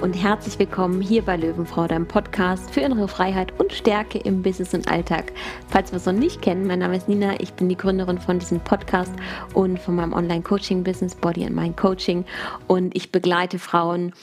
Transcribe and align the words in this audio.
und 0.00 0.14
herzlich 0.14 0.58
willkommen 0.58 1.02
hier 1.02 1.20
bei 1.20 1.36
Löwenfrau, 1.36 1.86
deinem 1.86 2.08
Podcast 2.08 2.70
für 2.70 2.80
innere 2.80 3.06
Freiheit 3.06 3.52
und 3.60 3.70
Stärke 3.74 4.18
im 4.18 4.42
Business 4.42 4.72
und 4.72 4.90
Alltag. 4.90 5.32
Falls 5.68 5.92
wir 5.92 5.98
es 5.98 6.06
noch 6.06 6.14
nicht 6.14 6.40
kennen, 6.40 6.66
mein 6.66 6.78
Name 6.78 6.96
ist 6.96 7.06
Nina, 7.06 7.38
ich 7.38 7.52
bin 7.52 7.68
die 7.68 7.76
Gründerin 7.76 8.18
von 8.18 8.38
diesem 8.38 8.60
Podcast 8.60 9.12
und 9.52 9.78
von 9.78 9.96
meinem 9.96 10.14
Online-Coaching-Business 10.14 11.16
Body 11.16 11.44
and 11.44 11.54
Mind 11.54 11.76
Coaching 11.76 12.24
und 12.66 12.96
ich 12.96 13.12
begleite 13.12 13.58
Frauen 13.58 14.14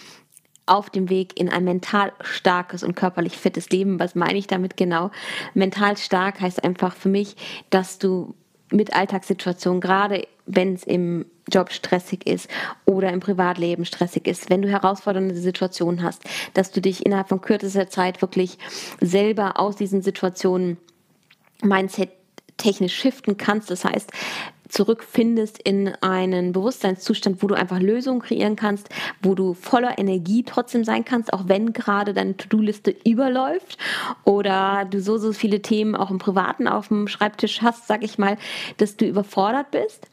auf 0.65 0.89
dem 0.89 1.11
Weg 1.11 1.39
in 1.39 1.47
ein 1.47 1.63
mental 1.63 2.11
starkes 2.21 2.81
und 2.81 2.95
körperlich 2.95 3.37
fittes 3.37 3.69
Leben. 3.69 3.99
Was 3.99 4.15
meine 4.15 4.39
ich 4.39 4.47
damit 4.47 4.77
genau? 4.77 5.11
Mental 5.53 5.95
stark 5.95 6.41
heißt 6.41 6.63
einfach 6.63 6.95
für 6.95 7.09
mich, 7.09 7.35
dass 7.69 7.99
du 7.99 8.33
mit 8.71 8.93
Alltagssituationen, 8.93 9.81
gerade 9.81 10.27
wenn 10.45 10.73
es 10.73 10.83
im 10.83 11.25
Job 11.51 11.71
stressig 11.71 12.27
ist 12.27 12.49
oder 12.85 13.11
im 13.11 13.19
Privatleben 13.19 13.85
stressig 13.85 14.27
ist, 14.27 14.49
wenn 14.49 14.61
du 14.61 14.69
herausfordernde 14.69 15.35
Situationen 15.35 16.03
hast, 16.03 16.23
dass 16.53 16.71
du 16.71 16.81
dich 16.81 17.05
innerhalb 17.05 17.29
von 17.29 17.41
kürzester 17.41 17.89
Zeit 17.89 18.21
wirklich 18.21 18.57
selber 18.99 19.59
aus 19.59 19.75
diesen 19.75 20.01
Situationen 20.01 20.77
Mindset 21.61 22.09
technisch 22.57 22.95
shiften 22.95 23.37
kannst. 23.37 23.71
Das 23.71 23.85
heißt, 23.85 24.11
zurückfindest 24.69 25.59
in 25.61 25.93
einen 26.01 26.51
Bewusstseinszustand, 26.51 27.41
wo 27.41 27.47
du 27.47 27.55
einfach 27.55 27.79
Lösungen 27.79 28.21
kreieren 28.21 28.55
kannst, 28.55 28.89
wo 29.21 29.35
du 29.35 29.53
voller 29.53 29.97
Energie 29.97 30.43
trotzdem 30.43 30.83
sein 30.83 31.05
kannst, 31.05 31.33
auch 31.33 31.47
wenn 31.47 31.73
gerade 31.73 32.13
deine 32.13 32.37
To-Do-Liste 32.37 32.95
überläuft 33.05 33.77
oder 34.23 34.85
du 34.89 35.01
so, 35.01 35.17
so 35.17 35.33
viele 35.33 35.61
Themen 35.61 35.95
auch 35.95 36.11
im 36.11 36.19
Privaten 36.19 36.67
auf 36.67 36.89
dem 36.89 37.07
Schreibtisch 37.07 37.61
hast, 37.61 37.87
sag 37.87 38.03
ich 38.03 38.17
mal, 38.17 38.37
dass 38.77 38.97
du 38.97 39.05
überfordert 39.05 39.71
bist 39.71 40.07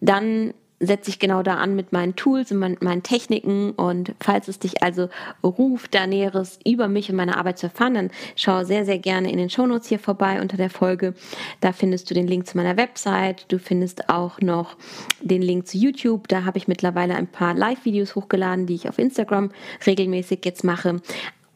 dann 0.00 0.54
setze 0.80 1.10
ich 1.10 1.18
genau 1.18 1.42
da 1.42 1.56
an 1.56 1.76
mit 1.76 1.92
meinen 1.92 2.16
Tools 2.16 2.50
und 2.50 2.82
meinen 2.82 3.02
Techniken. 3.02 3.72
Und 3.72 4.14
falls 4.18 4.48
es 4.48 4.58
dich 4.58 4.82
also 4.82 5.10
ruft, 5.44 5.94
da 5.94 6.06
Näheres 6.06 6.58
über 6.66 6.88
mich 6.88 7.10
und 7.10 7.16
meine 7.16 7.36
Arbeit 7.36 7.58
zu 7.58 7.66
erfahren, 7.66 7.94
dann 7.94 8.10
schau 8.34 8.64
sehr, 8.64 8.86
sehr 8.86 8.98
gerne 8.98 9.30
in 9.30 9.36
den 9.36 9.50
Shownotes 9.50 9.88
hier 9.88 9.98
vorbei 9.98 10.40
unter 10.40 10.56
der 10.56 10.70
Folge. 10.70 11.14
Da 11.60 11.72
findest 11.72 12.10
du 12.10 12.14
den 12.14 12.26
Link 12.26 12.46
zu 12.46 12.56
meiner 12.56 12.78
Website. 12.78 13.44
Du 13.48 13.58
findest 13.58 14.08
auch 14.08 14.40
noch 14.40 14.76
den 15.20 15.42
Link 15.42 15.68
zu 15.68 15.76
YouTube. 15.76 16.28
Da 16.28 16.44
habe 16.44 16.56
ich 16.56 16.66
mittlerweile 16.66 17.14
ein 17.14 17.28
paar 17.28 17.54
Live-Videos 17.54 18.14
hochgeladen, 18.14 18.66
die 18.66 18.74
ich 18.74 18.88
auf 18.88 18.98
Instagram 18.98 19.50
regelmäßig 19.86 20.40
jetzt 20.44 20.64
mache 20.64 21.00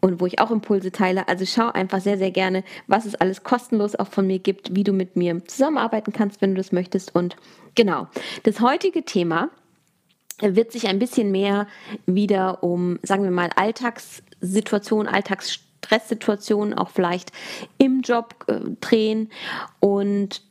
und 0.05 0.21
wo 0.21 0.27
ich 0.27 0.39
auch 0.39 0.51
Impulse 0.51 0.93
teile. 0.93 1.29
Also 1.29 1.47
schau 1.47 1.71
einfach 1.71 1.99
sehr, 1.99 2.19
sehr 2.19 2.31
gerne, 2.31 2.63
was 2.87 3.07
es 3.07 3.15
alles 3.15 3.43
kostenlos 3.43 3.97
auch 3.97 4.09
von 4.09 4.27
mir 4.27 4.39
gibt, 4.39 4.77
wie 4.77 4.85
du 4.85 4.93
mit 4.93 5.17
mir 5.17 5.43
zusammenarbeiten 5.47 6.13
kannst, 6.13 6.43
wenn 6.43 6.51
du 6.51 6.59
das 6.59 6.73
möchtest. 6.73 7.15
Und 7.15 7.37
genau, 7.75 8.09
das 8.43 8.61
heutige 8.61 9.07
Thema 9.07 9.49
wird 10.41 10.73
sich 10.73 10.89
ein 10.89 10.99
bisschen 10.99 11.31
mehr 11.31 11.67
wieder 12.05 12.63
um, 12.63 12.99
sagen 13.03 13.23
wir 13.23 13.31
mal, 13.31 13.49
Alltagssituationen, 13.57 15.11
Alltagsstresssituationen 15.11 16.75
auch 16.75 16.91
vielleicht 16.91 17.33
im 17.79 18.03
Job 18.03 18.45
äh, 18.49 18.61
drehen 18.83 19.31
und 19.81 20.43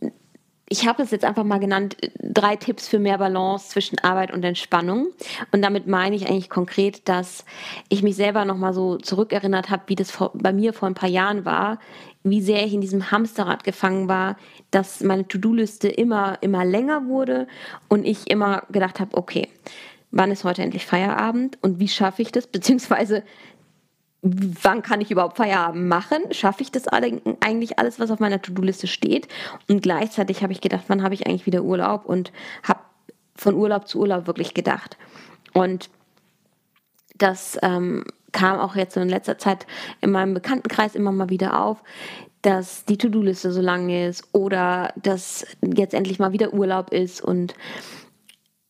ich 0.70 0.88
habe 0.88 1.04
es 1.04 1.12
jetzt 1.12 1.26
einfach 1.26 1.44
mal 1.44 1.60
genannt, 1.60 1.98
drei 2.20 2.56
Tipps 2.56 2.88
für 2.88 2.98
mehr 2.98 3.18
Balance 3.18 3.70
zwischen 3.70 4.00
Arbeit 4.00 4.34
und 4.34 4.44
Entspannung. 4.44 5.08
Und 5.52 5.62
damit 5.62 5.88
meine 5.88 6.16
ich 6.16 6.28
eigentlich 6.28 6.50
konkret, 6.50 7.08
dass 7.08 7.46
ich 7.90 8.02
mich 8.02 8.16
selber 8.16 8.46
nochmal 8.46 8.74
so 8.74 8.98
zurückerinnert 8.98 9.70
habe, 9.70 9.84
wie 9.88 9.96
das 9.96 10.10
vor, 10.10 10.32
bei 10.34 10.54
mir 10.54 10.74
vor 10.74 10.88
ein 10.88 10.96
paar 10.96 11.10
Jahren 11.10 11.46
war, 11.46 11.80
wie 12.24 12.42
sehr 12.42 12.66
ich 12.66 12.74
in 12.74 12.82
diesem 12.82 13.12
Hamsterrad 13.12 13.64
gefangen 13.64 14.08
war, 14.08 14.38
dass 14.72 15.02
meine 15.02 15.28
To-Do-Liste 15.28 15.90
immer, 15.90 16.38
immer 16.42 16.64
länger 16.64 17.06
wurde 17.08 17.48
und 17.90 18.06
ich 18.06 18.30
immer 18.32 18.64
gedacht 18.72 19.00
habe, 19.00 19.18
okay, 19.18 19.50
wann 20.12 20.32
ist 20.32 20.46
heute 20.46 20.62
endlich 20.62 20.86
Feierabend 20.86 21.58
und 21.62 21.80
wie 21.80 21.90
schaffe 21.90 22.22
ich 22.22 22.32
das? 22.32 22.48
Beziehungsweise 22.52 23.24
wann 24.24 24.82
kann 24.82 25.02
ich 25.02 25.12
überhaupt 25.12 25.38
Feierabend 25.38 25.88
machen? 25.88 26.20
Schaffe 26.32 26.64
ich 26.64 26.72
das 26.72 26.88
alle, 26.88 27.22
eigentlich 27.42 27.78
alles, 27.78 28.00
was 28.00 28.10
auf 28.10 28.20
meiner 28.20 28.42
To-Do-Liste 28.42 28.88
steht? 28.88 29.28
Und 29.68 29.84
gleichzeitig 29.84 30.42
habe 30.42 30.54
ich 30.54 30.62
gedacht, 30.62 30.86
wann 30.88 31.04
habe 31.04 31.14
ich 31.14 31.28
eigentlich 31.28 31.46
wieder 31.46 31.64
Urlaub? 31.64 32.06
Und 32.06 32.32
habe 32.64 32.80
von 33.36 33.56
Urlaub 33.56 33.88
zu 33.88 34.00
Urlaub 34.00 34.26
wirklich 34.26 34.54
gedacht. 34.54 34.98
Und 35.54 35.90
das 37.18 37.60
ähm, 37.62 38.06
kam 38.32 38.60
auch 38.60 38.76
jetzt 38.78 38.94
so 38.94 39.02
in 39.02 39.10
letzter 39.10 39.38
Zeit 39.38 39.68
in 40.00 40.12
meinem 40.12 40.34
Bekanntenkreis 40.34 40.96
immer 40.96 41.12
mal 41.12 41.30
wieder 41.30 41.60
auf, 41.60 41.84
dass 42.42 42.86
die 42.86 42.98
To-Do-Liste 42.98 43.52
so 43.52 43.62
lang 43.62 43.90
ist 43.90 44.28
oder 44.32 44.94
dass 44.96 45.46
jetzt 45.62 45.94
endlich 45.94 46.20
mal 46.20 46.32
wieder 46.32 46.54
Urlaub 46.54 46.92
ist. 46.92 47.22
Und 47.22 47.56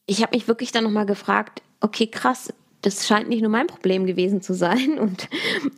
ich 0.08 0.24
habe 0.24 0.35
mich 0.35 0.47
wirklich 0.47 0.72
dann 0.72 0.84
nochmal 0.84 1.06
gefragt, 1.06 1.62
okay, 1.80 2.08
krass, 2.08 2.52
das 2.84 3.08
scheint 3.08 3.30
nicht 3.30 3.42
nur 3.42 3.50
mein 3.50 3.68
Problem 3.68 4.06
gewesen 4.06 4.42
zu 4.42 4.54
sein. 4.54 5.00
Und 5.00 5.28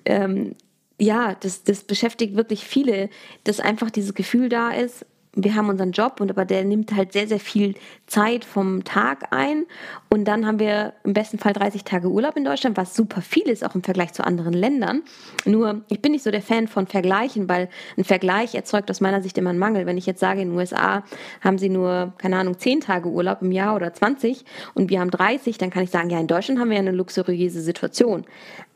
ähm, 0.04 0.56
ja, 1.00 1.36
das, 1.36 1.64
das 1.64 1.84
beschäftigt 1.84 2.36
wirklich 2.36 2.66
viele, 2.66 3.10
dass 3.44 3.60
einfach 3.60 3.90
dieses 3.90 4.14
Gefühl 4.14 4.50
da 4.50 4.72
ist, 4.72 5.06
wir 5.35 5.56
haben 5.56 5.69
unseren 5.69 5.91
Job 5.91 6.22
und 6.22 6.29
aber 6.29 6.46
der 6.46 6.63
nimmt 6.63 6.96
halt 6.96 7.12
sehr, 7.12 7.28
sehr 7.28 7.40
viel 7.40 7.75
Zeit 8.07 8.46
vom 8.46 8.84
Tag 8.85 9.31
ein. 9.31 9.66
Und 10.09 10.25
dann 10.25 10.47
haben 10.47 10.59
wir 10.59 10.94
im 11.03 11.13
besten 11.13 11.38
Fall 11.38 11.53
30 11.53 11.84
Tage 11.84 12.07
Urlaub 12.07 12.38
in 12.38 12.46
Deutschland, 12.46 12.78
was 12.78 12.96
super 12.96 13.22
viel 13.22 13.44
ist, 13.44 13.66
auch 13.66 13.75
im 13.75 13.84
Vergleich 13.84 14.13
zu 14.13 14.25
anderen 14.25 14.53
Ländern. 14.53 15.03
Nur, 15.45 15.81
ich 15.90 16.01
bin 16.01 16.13
nicht 16.13 16.24
so 16.24 16.31
der 16.31 16.41
Fan 16.41 16.68
von 16.68 16.88
Vergleichen, 16.88 17.50
weil 17.50 17.69
ein 17.97 18.06
Vergleich 18.06 18.56
erzeugt 18.56 18.90
aus 18.90 19.01
meiner 19.01 19.22
Sicht 19.22 19.38
immer 19.38 19.50
einen 19.50 19.59
Mangel. 19.59 19.85
Wenn 19.85 19.97
ich 19.97 20.06
jetzt 20.06 20.22
sage, 20.22 20.41
in 20.41 20.50
den 20.50 20.57
USA 20.57 21.03
haben 21.41 21.57
sie 21.57 21.69
nur, 21.69 22.13
keine 22.18 22.38
Ahnung, 22.38 22.57
10 22.57 22.79
Tage 22.79 23.09
Urlaub 23.09 23.41
im 23.41 23.51
Jahr 23.51 23.75
oder 23.75 23.94
20 23.94 24.45
und 24.74 24.90
wir 24.90 25.01
haben 25.01 25.12
30, 25.12 25.57
dann 25.57 25.69
kann 25.69 25.84
ich 25.84 25.91
sagen, 25.91 26.09
ja, 26.09 26.19
in 26.19 26.28
Deutschland 26.28 26.59
haben 26.59 26.69
wir 26.69 26.78
ja 26.78 26.81
eine 26.81 26.91
luxuriöse 26.91 27.62
Situation 27.62 28.25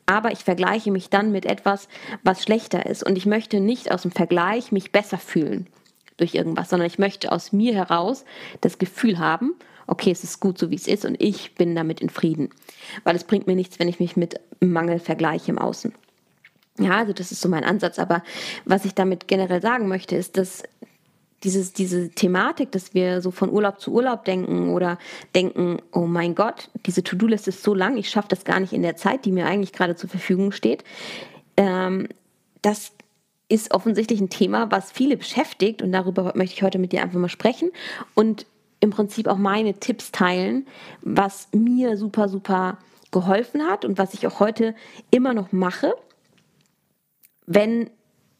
aber 0.06 0.32
ich 0.32 0.40
vergleiche 0.40 0.90
mich 0.90 1.08
dann 1.08 1.30
mit 1.30 1.46
etwas, 1.46 1.86
was 2.24 2.42
schlechter 2.42 2.84
ist. 2.84 3.06
Und 3.06 3.16
ich 3.16 3.26
möchte 3.26 3.60
nicht 3.60 3.92
aus 3.92 4.02
dem 4.02 4.10
Vergleich 4.10 4.72
mich 4.72 4.90
besser 4.90 5.18
fühlen 5.18 5.68
durch 6.20 6.34
irgendwas, 6.34 6.70
sondern 6.70 6.86
ich 6.86 6.98
möchte 6.98 7.32
aus 7.32 7.52
mir 7.52 7.74
heraus 7.74 8.24
das 8.60 8.78
Gefühl 8.78 9.18
haben, 9.18 9.54
okay, 9.86 10.10
es 10.10 10.22
ist 10.22 10.40
gut 10.40 10.58
so, 10.58 10.70
wie 10.70 10.76
es 10.76 10.86
ist 10.86 11.04
und 11.04 11.20
ich 11.20 11.54
bin 11.56 11.74
damit 11.74 12.00
in 12.00 12.10
Frieden. 12.10 12.50
Weil 13.04 13.16
es 13.16 13.24
bringt 13.24 13.46
mir 13.46 13.56
nichts, 13.56 13.78
wenn 13.78 13.88
ich 13.88 13.98
mich 13.98 14.16
mit 14.16 14.40
Mangel 14.60 15.00
vergleiche 15.00 15.50
im 15.50 15.58
Außen. 15.58 15.92
Ja, 16.78 16.98
also 16.98 17.12
das 17.12 17.32
ist 17.32 17.40
so 17.40 17.48
mein 17.48 17.64
Ansatz. 17.64 17.98
Aber 17.98 18.22
was 18.64 18.84
ich 18.84 18.94
damit 18.94 19.28
generell 19.28 19.60
sagen 19.60 19.88
möchte, 19.88 20.16
ist, 20.16 20.36
dass 20.36 20.62
dieses, 21.42 21.72
diese 21.72 22.10
Thematik, 22.10 22.70
dass 22.72 22.94
wir 22.94 23.20
so 23.20 23.30
von 23.30 23.50
Urlaub 23.50 23.80
zu 23.80 23.92
Urlaub 23.92 24.24
denken 24.24 24.70
oder 24.70 24.98
denken, 25.34 25.80
oh 25.92 26.06
mein 26.06 26.34
Gott, 26.34 26.70
diese 26.86 27.02
To-Do-Liste 27.02 27.50
ist 27.50 27.62
so 27.62 27.74
lang, 27.74 27.96
ich 27.96 28.10
schaffe 28.10 28.28
das 28.28 28.44
gar 28.44 28.60
nicht 28.60 28.72
in 28.72 28.82
der 28.82 28.96
Zeit, 28.96 29.24
die 29.24 29.32
mir 29.32 29.46
eigentlich 29.46 29.72
gerade 29.72 29.96
zur 29.96 30.10
Verfügung 30.10 30.52
steht, 30.52 30.84
ähm, 31.56 32.08
das 32.62 32.92
ist 33.50 33.74
offensichtlich 33.74 34.20
ein 34.20 34.30
Thema, 34.30 34.70
was 34.70 34.92
viele 34.92 35.16
beschäftigt. 35.16 35.82
Und 35.82 35.92
darüber 35.92 36.32
möchte 36.34 36.54
ich 36.54 36.62
heute 36.62 36.78
mit 36.78 36.92
dir 36.92 37.02
einfach 37.02 37.18
mal 37.18 37.28
sprechen 37.28 37.70
und 38.14 38.46
im 38.80 38.90
Prinzip 38.90 39.28
auch 39.28 39.36
meine 39.36 39.74
Tipps 39.74 40.10
teilen, 40.10 40.66
was 41.02 41.48
mir 41.52 41.96
super, 41.96 42.28
super 42.28 42.78
geholfen 43.10 43.62
hat 43.66 43.84
und 43.84 43.98
was 43.98 44.14
ich 44.14 44.26
auch 44.26 44.40
heute 44.40 44.74
immer 45.10 45.34
noch 45.34 45.52
mache, 45.52 45.94
wenn 47.46 47.90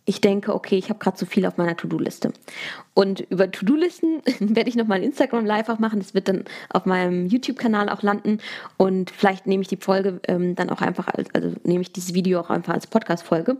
ich 0.06 0.20
denke, 0.20 0.54
okay, 0.54 0.76
ich 0.76 0.88
habe 0.88 0.98
gerade 0.98 1.16
zu 1.16 1.26
viel 1.26 1.46
auf 1.46 1.56
meiner 1.56 1.76
To-Do-Liste. 1.76 2.32
Und 2.94 3.20
über 3.20 3.50
To-Do-Listen 3.50 4.22
werde 4.40 4.68
ich 4.68 4.76
nochmal 4.76 4.98
ein 4.98 5.04
Instagram 5.04 5.44
Live 5.44 5.68
auch 5.68 5.78
machen. 5.78 6.00
Das 6.00 6.14
wird 6.14 6.28
dann 6.28 6.44
auf 6.70 6.86
meinem 6.86 7.26
YouTube-Kanal 7.26 7.88
auch 7.88 8.02
landen. 8.02 8.38
Und 8.76 9.10
vielleicht 9.10 9.46
nehme 9.46 9.62
ich 9.62 9.68
die 9.68 9.76
Folge 9.76 10.20
ähm, 10.26 10.54
dann 10.54 10.70
auch 10.70 10.80
einfach, 10.80 11.08
als, 11.08 11.28
also 11.34 11.52
nehme 11.64 11.82
ich 11.82 11.92
dieses 11.92 12.14
Video 12.14 12.40
auch 12.40 12.50
einfach 12.50 12.74
als 12.74 12.86
Podcast-Folge. 12.86 13.58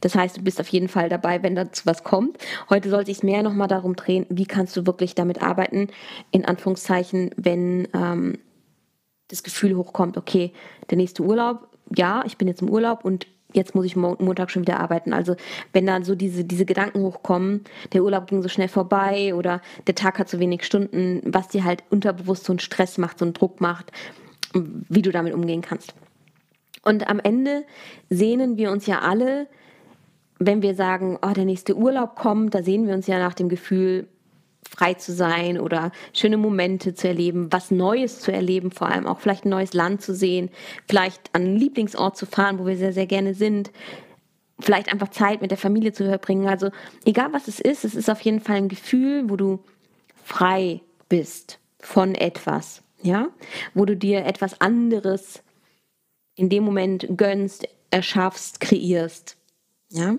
Das 0.00 0.14
heißt, 0.14 0.36
du 0.36 0.42
bist 0.42 0.60
auf 0.60 0.68
jeden 0.68 0.88
Fall 0.88 1.08
dabei, 1.08 1.42
wenn 1.42 1.54
dazu 1.54 1.86
was 1.86 2.04
kommt. 2.04 2.38
Heute 2.70 2.88
sollte 2.88 3.10
ich 3.10 3.18
es 3.18 3.22
mehr 3.22 3.42
nochmal 3.42 3.68
darum 3.68 3.96
drehen, 3.96 4.26
wie 4.28 4.46
kannst 4.46 4.76
du 4.76 4.86
wirklich 4.86 5.14
damit 5.14 5.42
arbeiten, 5.42 5.88
in 6.30 6.44
Anführungszeichen, 6.44 7.32
wenn 7.36 7.88
ähm, 7.94 8.38
das 9.28 9.42
Gefühl 9.42 9.76
hochkommt, 9.76 10.16
okay, 10.16 10.52
der 10.90 10.96
nächste 10.96 11.22
Urlaub, 11.22 11.68
ja, 11.94 12.22
ich 12.24 12.36
bin 12.36 12.48
jetzt 12.48 12.62
im 12.62 12.70
Urlaub 12.70 13.04
und 13.04 13.26
jetzt 13.52 13.74
muss 13.74 13.84
ich 13.84 13.96
Montag 13.96 14.50
schon 14.50 14.62
wieder 14.62 14.80
arbeiten. 14.80 15.12
Also 15.12 15.36
wenn 15.72 15.86
dann 15.86 16.04
so 16.04 16.14
diese, 16.14 16.44
diese 16.44 16.64
Gedanken 16.64 17.00
hochkommen, 17.02 17.64
der 17.92 18.02
Urlaub 18.02 18.26
ging 18.28 18.42
so 18.42 18.48
schnell 18.48 18.68
vorbei 18.68 19.34
oder 19.34 19.60
der 19.86 19.94
Tag 19.94 20.18
hat 20.18 20.28
so 20.28 20.38
wenig 20.38 20.64
Stunden, 20.64 21.20
was 21.24 21.48
dir 21.48 21.64
halt 21.64 21.82
unterbewusst 21.90 22.44
so 22.44 22.52
einen 22.52 22.60
Stress 22.60 22.98
macht, 22.98 23.18
so 23.18 23.24
einen 23.24 23.34
Druck 23.34 23.60
macht, 23.60 23.92
wie 24.54 25.02
du 25.02 25.10
damit 25.10 25.34
umgehen 25.34 25.62
kannst. 25.62 25.94
Und 26.82 27.08
am 27.08 27.20
Ende 27.20 27.64
sehnen 28.08 28.56
wir 28.56 28.70
uns 28.70 28.86
ja 28.86 29.00
alle, 29.00 29.46
wenn 30.38 30.62
wir 30.62 30.74
sagen, 30.74 31.18
oh, 31.20 31.32
der 31.32 31.44
nächste 31.44 31.76
Urlaub 31.76 32.16
kommt, 32.16 32.54
da 32.54 32.62
sehen 32.62 32.86
wir 32.86 32.94
uns 32.94 33.06
ja 33.06 33.18
nach 33.18 33.34
dem 33.34 33.48
Gefühl, 33.48 34.08
frei 34.70 34.94
zu 34.94 35.12
sein 35.12 35.58
oder 35.58 35.90
schöne 36.12 36.36
Momente 36.36 36.94
zu 36.94 37.08
erleben, 37.08 37.48
was 37.50 37.72
Neues 37.72 38.20
zu 38.20 38.32
erleben, 38.32 38.70
vor 38.70 38.88
allem 38.88 39.06
auch 39.06 39.18
vielleicht 39.18 39.44
ein 39.44 39.50
neues 39.50 39.74
Land 39.74 40.00
zu 40.00 40.14
sehen, 40.14 40.48
vielleicht 40.88 41.34
an 41.34 41.42
einen 41.42 41.56
Lieblingsort 41.56 42.16
zu 42.16 42.24
fahren, 42.24 42.58
wo 42.58 42.66
wir 42.66 42.76
sehr, 42.76 42.92
sehr 42.92 43.06
gerne 43.06 43.34
sind, 43.34 43.72
vielleicht 44.60 44.92
einfach 44.92 45.08
Zeit 45.08 45.42
mit 45.42 45.50
der 45.50 45.58
Familie 45.58 45.92
zu 45.92 46.04
verbringen. 46.04 46.46
Also 46.46 46.70
egal 47.04 47.32
was 47.32 47.48
es 47.48 47.58
ist, 47.58 47.84
es 47.84 47.96
ist 47.96 48.08
auf 48.08 48.20
jeden 48.20 48.40
Fall 48.40 48.56
ein 48.56 48.68
Gefühl, 48.68 49.28
wo 49.28 49.36
du 49.36 49.58
frei 50.22 50.80
bist 51.08 51.58
von 51.80 52.14
etwas, 52.14 52.82
ja, 53.02 53.28
wo 53.74 53.84
du 53.84 53.96
dir 53.96 54.24
etwas 54.24 54.60
anderes 54.60 55.42
in 56.36 56.48
dem 56.48 56.62
Moment 56.62 57.08
gönnst, 57.16 57.66
erschaffst, 57.90 58.60
kreierst. 58.60 59.36
Ja? 59.88 60.14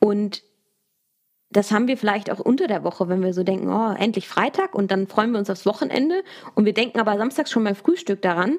Und 0.00 0.42
das 1.56 1.72
haben 1.72 1.88
wir 1.88 1.96
vielleicht 1.96 2.30
auch 2.30 2.38
unter 2.38 2.66
der 2.66 2.84
Woche, 2.84 3.08
wenn 3.08 3.22
wir 3.22 3.32
so 3.32 3.42
denken, 3.42 3.70
oh, 3.70 3.94
endlich 3.98 4.28
Freitag 4.28 4.74
und 4.74 4.90
dann 4.90 5.06
freuen 5.06 5.32
wir 5.32 5.38
uns 5.38 5.48
aufs 5.48 5.64
Wochenende 5.64 6.22
und 6.54 6.66
wir 6.66 6.74
denken 6.74 7.00
aber 7.00 7.16
samstags 7.16 7.50
schon 7.50 7.64
beim 7.64 7.74
Frühstück 7.74 8.20
daran, 8.20 8.58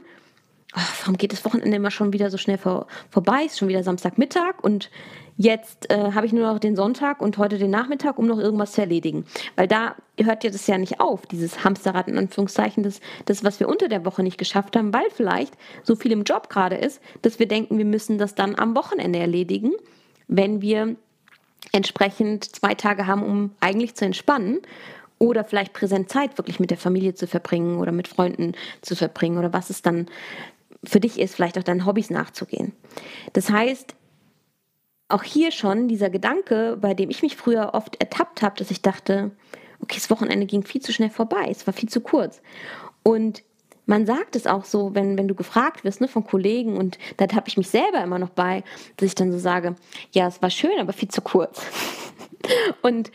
oh, 0.76 0.82
warum 1.02 1.16
geht 1.16 1.32
das 1.32 1.46
Wochenende 1.46 1.78
immer 1.78 1.92
schon 1.92 2.12
wieder 2.12 2.32
so 2.32 2.38
schnell 2.38 2.58
vor, 2.58 2.88
vorbei, 3.12 3.44
ist 3.46 3.60
schon 3.60 3.68
wieder 3.68 3.84
Samstagmittag 3.84 4.64
und 4.64 4.90
jetzt 5.38 5.92
äh, 5.92 6.14
habe 6.14 6.26
ich 6.26 6.34
nur 6.34 6.52
noch 6.52 6.58
den 6.58 6.76
Sonntag 6.76 7.22
und 7.22 7.38
heute 7.38 7.60
den 7.60 7.70
Nachmittag, 7.70 8.18
um 8.18 8.26
noch 8.26 8.40
irgendwas 8.40 8.72
zu 8.72 8.82
erledigen. 8.82 9.26
Weil 9.56 9.68
da 9.68 9.96
hört 10.20 10.44
ja 10.44 10.50
das 10.50 10.66
ja 10.66 10.80
nicht 10.80 11.00
auf, 11.00 11.28
dieses 11.28 11.64
Hamsterrad 11.64 12.08
in 12.08 12.18
Anführungszeichen, 12.18 12.82
das, 12.82 13.00
das, 13.26 13.44
was 13.44 13.60
wir 13.60 13.70
unter 13.70 13.90
der 13.90 14.06
Woche 14.06 14.24
nicht 14.24 14.40
geschafft 14.40 14.76
haben, 14.76 14.92
weil 14.92 15.06
vielleicht 15.12 15.54
so 15.84 15.96
viel 15.96 16.12
im 16.14 16.24
Job 16.24 16.50
gerade 16.50 16.78
ist, 16.78 17.00
dass 17.22 17.38
wir 17.38 17.48
denken, 17.48 17.78
wir 17.78 17.86
müssen 17.86 18.18
das 18.18 18.34
dann 18.34 18.56
am 18.56 18.76
Wochenende 18.76 19.20
erledigen, 19.20 19.74
wenn 20.28 20.64
wir 20.64 20.96
entsprechend 21.78 22.44
zwei 22.44 22.74
Tage 22.74 23.08
haben, 23.08 23.24
um 23.24 23.52
eigentlich 23.60 23.96
zu 23.96 24.04
entspannen 24.04 24.60
oder 25.20 25.44
vielleicht 25.44 25.74
präsent 25.74 26.10
Zeit 26.10 26.38
wirklich 26.38 26.60
mit 26.60 26.72
der 26.72 26.78
Familie 26.78 27.14
zu 27.14 27.28
verbringen 27.28 27.78
oder 27.78 27.92
mit 27.92 28.08
Freunden 28.08 28.54
zu 28.82 28.96
verbringen 28.96 29.38
oder 29.38 29.54
was 29.54 29.70
es 29.70 29.82
dann 29.82 30.08
für 30.84 31.00
dich 31.00 31.20
ist, 31.20 31.36
vielleicht 31.36 31.58
auch 31.58 31.64
deinen 31.64 31.86
Hobbys 31.86 32.10
nachzugehen. 32.10 32.74
Das 33.34 33.50
heißt, 33.50 33.96
auch 35.10 35.24
hier 35.24 35.52
schon 35.52 35.88
dieser 35.88 36.10
Gedanke, 36.10 36.78
bei 36.80 36.94
dem 36.94 37.10
ich 37.10 37.22
mich 37.22 37.38
früher 37.38 37.74
oft 37.74 37.96
ertappt 38.02 38.42
habe, 38.42 38.58
dass 38.58 38.72
ich 38.72 38.82
dachte, 38.82 39.32
okay, 39.80 39.96
das 39.96 40.10
Wochenende 40.10 40.46
ging 40.46 40.64
viel 40.64 40.82
zu 40.82 40.92
schnell 40.92 41.10
vorbei, 41.10 41.48
es 41.50 41.66
war 41.66 41.74
viel 41.74 41.90
zu 41.90 42.02
kurz. 42.02 42.42
Und 43.04 43.44
man 43.88 44.06
sagt 44.06 44.36
es 44.36 44.46
auch 44.46 44.66
so, 44.66 44.94
wenn, 44.94 45.18
wenn 45.18 45.28
du 45.28 45.34
gefragt 45.34 45.84
wirst 45.84 46.02
ne, 46.02 46.08
von 46.08 46.26
Kollegen 46.26 46.78
und 46.78 47.00
da 47.16 47.26
habe 47.34 47.48
ich 47.48 47.58
mich 47.58 47.70
selber 47.70 48.04
immer 48.04 48.20
noch 48.20 48.30
bei, 48.30 48.64
dass 48.98 49.08
ich 49.08 49.16
dann 49.16 49.32
so 49.32 49.40
sage, 49.40 49.76
ja, 50.12 50.28
es 50.28 50.42
war 50.42 50.52
schön, 50.52 50.80
aber 50.80 50.94
viel 50.94 51.10
zu 51.10 51.22
kurz. 51.22 51.62
und 52.84 53.12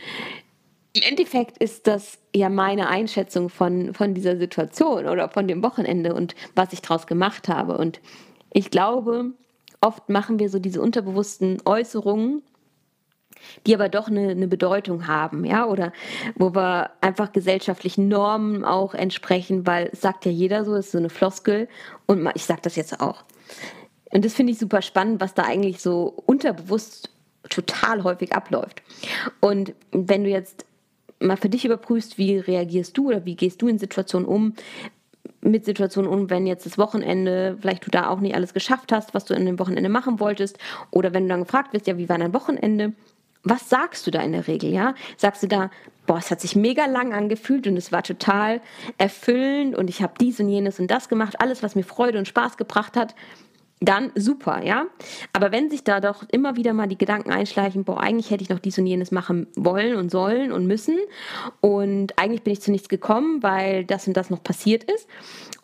im 0.95 1.03
Endeffekt 1.03 1.59
ist 1.59 1.87
das 1.87 2.19
ja 2.35 2.49
meine 2.49 2.89
Einschätzung 2.89 3.49
von, 3.49 3.95
von 3.95 4.15
dieser 4.15 4.37
Situation 4.37 5.07
oder 5.07 5.29
von 5.29 5.47
dem 5.47 5.63
Wochenende 5.63 6.15
und 6.15 6.35
was 6.55 6.73
ich 6.73 6.83
daraus 6.83 7.07
gemacht 7.07 7.49
habe. 7.49 7.79
Und 7.79 8.01
ich 8.53 8.71
glaube, 8.71 9.33
oft 9.81 10.09
machen 10.09 10.39
wir 10.39 10.49
so 10.49 10.59
diese 10.59 10.83
unterbewussten 10.83 11.63
Äußerungen 11.65 12.43
die 13.67 13.75
aber 13.75 13.89
doch 13.89 14.09
eine, 14.09 14.31
eine 14.31 14.49
Bedeutung 14.49 15.07
haben, 15.07 15.45
ja, 15.45 15.67
oder 15.67 15.93
wo 16.37 16.55
wir 16.55 16.91
einfach 17.01 17.33
gesellschaftlichen 17.33 18.09
Normen 18.09 18.65
auch 18.65 18.95
entsprechen, 18.95 19.67
weil 19.67 19.91
es 19.93 20.01
sagt 20.01 20.25
ja 20.25 20.31
jeder 20.31 20.65
so, 20.65 20.75
es 20.75 20.87
ist 20.87 20.93
so 20.93 20.99
eine 20.99 21.11
Floskel 21.11 21.69
und 22.07 22.29
ich 22.35 22.45
sage 22.45 22.61
das 22.63 22.77
jetzt 22.77 23.01
auch. 23.01 23.25
Und 24.11 24.25
das 24.25 24.35
finde 24.35 24.53
ich 24.53 24.59
super 24.59 24.83
spannend, 24.83 25.21
was 25.21 25.35
da 25.35 25.43
eigentlich 25.45 25.81
so 25.81 26.23
unterbewusst 26.27 27.11
total 27.49 28.05
häufig 28.05 28.35
abläuft. 28.35 28.83
Und 29.41 29.75
wenn 29.91 30.25
du 30.25 30.31
jetzt 30.31 30.67
mal 31.19 31.37
für 31.37 31.49
dich 31.49 31.65
überprüfst, 31.65 32.19
wie 32.19 32.39
reagierst 32.39 32.97
du 32.97 33.09
oder 33.09 33.25
wie 33.25 33.37
gehst 33.37 33.63
du 33.63 33.69
in 33.69 33.79
Situationen 33.79 34.27
um, 34.27 34.55
mit 35.41 35.65
Situationen 35.65 36.11
um, 36.11 36.31
wenn 36.31 36.47
jetzt 36.47 36.67
das 36.67 36.79
Wochenende, 36.79 37.57
vielleicht 37.61 37.87
du 37.87 37.91
da 37.91 38.09
auch 38.09 38.21
nicht 38.21 38.35
alles 38.35 38.55
geschafft 38.55 38.93
hast, 38.93 39.15
was 39.15 39.25
du 39.25 39.35
in 39.35 39.47
dem 39.47 39.59
Wochenende 39.59 39.89
machen 39.89 40.21
wolltest, 40.21 40.59
oder 40.91 41.15
wenn 41.15 41.25
du 41.25 41.31
dann 41.31 41.45
gefragt 41.45 41.73
wirst, 41.73 41.87
ja, 41.87 41.99
wie 41.99 42.09
war 42.09 42.19
dein 42.19 42.35
Wochenende? 42.35 42.93
Was 43.45 43.69
sagst 43.69 44.07
du 44.07 44.11
da 44.11 44.21
in 44.21 44.33
der 44.33 44.47
Regel, 44.47 44.71
ja? 44.71 44.95
Sagst 45.17 45.43
du 45.43 45.49
da, 45.49 45.71
boah, 46.07 46.19
es 46.19 46.31
hat 46.31 46.41
sich 46.41 46.57
mega 46.57 46.87
lang 46.87 47.13
angefühlt 47.13 47.67
und 47.67 47.77
es 47.77 47.93
war 47.93 48.03
total 48.03 48.61
erfüllend 48.99 49.77
und 49.77 49.89
ich 49.89 50.03
habe 50.03 50.15
dies 50.21 50.41
und 50.41 50.49
jenes 50.49 50.79
und 50.79 50.91
das 50.91 51.09
gemacht, 51.09 51.41
alles, 51.41 51.63
was 51.63 51.75
mir 51.75 51.85
Freude 51.85 52.19
und 52.19 52.29
Spaß 52.29 52.57
gebracht 52.57 52.97
hat, 52.97 53.15
dann 53.81 54.13
super, 54.15 54.65
ja? 54.65 54.87
Aber 55.33 55.51
wenn 55.51 55.69
sich 55.69 55.83
da 55.83 56.01
doch 56.01 56.23
immer 56.31 56.57
wieder 56.57 56.73
mal 56.73 56.87
die 56.87 56.99
Gedanken 56.99 57.33
einschleichen, 57.33 57.85
boah, 57.85 58.01
eigentlich 58.01 58.31
hätte 58.31 58.45
ich 58.45 58.49
noch 58.49 58.61
dies 58.61 58.79
und 58.79 58.87
jenes 58.87 59.11
machen 59.11 59.49
wollen 59.57 59.97
und 59.97 60.11
sollen 60.11 60.53
und 60.53 60.67
müssen 60.67 60.99
und 61.61 62.19
eigentlich 62.19 62.43
bin 62.43 62.53
ich 62.53 62.61
zu 62.61 62.71
nichts 62.71 62.89
gekommen, 62.89 63.43
weil 63.43 63.85
das 63.85 64.07
und 64.07 64.17
das 64.17 64.31
noch 64.31 64.43
passiert 64.43 64.85
ist, 64.85 65.09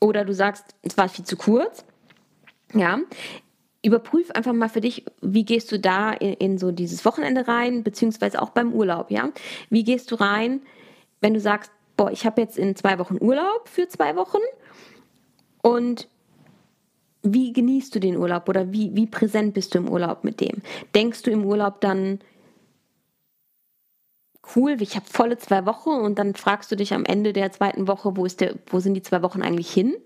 oder 0.00 0.24
du 0.24 0.34
sagst, 0.34 0.64
es 0.82 0.96
war 0.96 1.08
viel 1.08 1.24
zu 1.24 1.36
kurz, 1.36 1.84
ja, 2.74 2.98
überprüf 3.88 4.30
einfach 4.32 4.52
mal 4.52 4.68
für 4.68 4.82
dich, 4.82 5.04
wie 5.22 5.44
gehst 5.44 5.72
du 5.72 5.78
da 5.78 6.12
in, 6.12 6.34
in, 6.34 6.58
so 6.58 6.70
dieses 6.70 7.04
Wochenende 7.04 7.48
rein, 7.48 7.82
beziehungsweise 7.82 8.40
auch 8.42 8.50
beim 8.50 8.72
Urlaub, 8.72 9.10
ja? 9.10 9.30
Wie 9.70 9.82
gehst 9.82 10.10
du 10.10 10.16
rein, 10.16 10.60
wenn 11.20 11.34
du 11.34 11.40
sagst, 11.40 11.72
boah, 11.96 12.10
ich 12.12 12.26
habe 12.26 12.40
jetzt 12.40 12.58
in 12.58 12.76
zwei 12.76 12.98
Wochen 12.98 13.16
Urlaub 13.18 13.66
für 13.66 13.88
zwei 13.88 14.14
Wochen 14.14 14.38
und 15.62 16.06
wie 17.22 17.52
genießt 17.52 17.94
du 17.94 17.98
den 17.98 18.16
Urlaub 18.16 18.48
oder 18.48 18.72
wie, 18.72 18.94
wie 18.94 19.06
präsent 19.06 19.54
bist 19.54 19.74
du 19.74 19.78
im 19.78 19.88
Urlaub 19.88 20.22
mit 20.22 20.40
dem? 20.40 20.62
Denkst 20.94 21.22
du 21.22 21.30
im 21.30 21.44
Urlaub 21.44 21.80
dann, 21.80 22.20
cool, 24.56 24.80
ich 24.80 24.96
habe 24.96 25.06
volle 25.06 25.38
zwei 25.38 25.66
Wochen 25.66 25.90
und 25.90 26.18
dann 26.18 26.34
fragst 26.34 26.70
du 26.70 26.76
dich 26.76 26.94
am 26.94 27.04
Ende 27.04 27.32
der 27.32 27.52
zweiten 27.52 27.88
Woche, 27.88 28.16
wo, 28.16 28.24
ist 28.24 28.40
der, 28.40 28.54
wo 28.66 28.80
sind 28.80 28.94
die 28.94 29.02
zwei 29.02 29.22
Wochen 29.22 29.42
eigentlich 29.42 29.70
hin? 29.70 29.96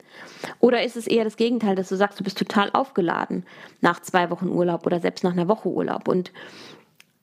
Oder 0.60 0.82
ist 0.82 0.96
es 0.96 1.06
eher 1.06 1.24
das 1.24 1.36
Gegenteil, 1.36 1.76
dass 1.76 1.88
du 1.88 1.96
sagst, 1.96 2.18
du 2.18 2.24
bist 2.24 2.38
total 2.38 2.70
aufgeladen 2.72 3.44
nach 3.80 4.00
zwei 4.00 4.30
Wochen 4.30 4.48
Urlaub 4.48 4.86
oder 4.86 5.00
selbst 5.00 5.24
nach 5.24 5.32
einer 5.32 5.48
Woche 5.48 5.68
Urlaub? 5.68 6.08
Und 6.08 6.32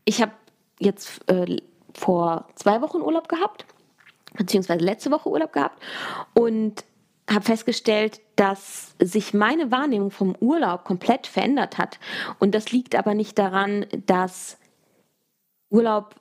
ich 0.06 0.22
habe 0.22 0.32
jetzt 0.80 1.22
äh, 1.30 1.58
vor 1.94 2.48
zwei 2.56 2.82
Wochen 2.82 3.02
Urlaub 3.02 3.28
gehabt, 3.28 3.66
beziehungsweise 4.36 4.84
letzte 4.84 5.12
Woche 5.12 5.30
Urlaub 5.30 5.54
gehabt 5.54 5.82
und 6.34 6.84
habe 7.30 7.46
festgestellt, 7.46 8.22
dass 8.36 8.96
sich 9.00 9.34
meine 9.34 9.72
Wahrnehmung 9.72 10.12
vom 10.12 10.36
Urlaub 10.40 10.84
komplett 10.84 11.28
verändert 11.28 11.78
hat. 11.78 12.00
Und 12.40 12.56
das 12.56 12.72
liegt 12.72 12.96
aber 12.96 13.14
nicht 13.14 13.38
daran, 13.38 13.86
dass 14.08 14.58
Urlaub 15.70 16.16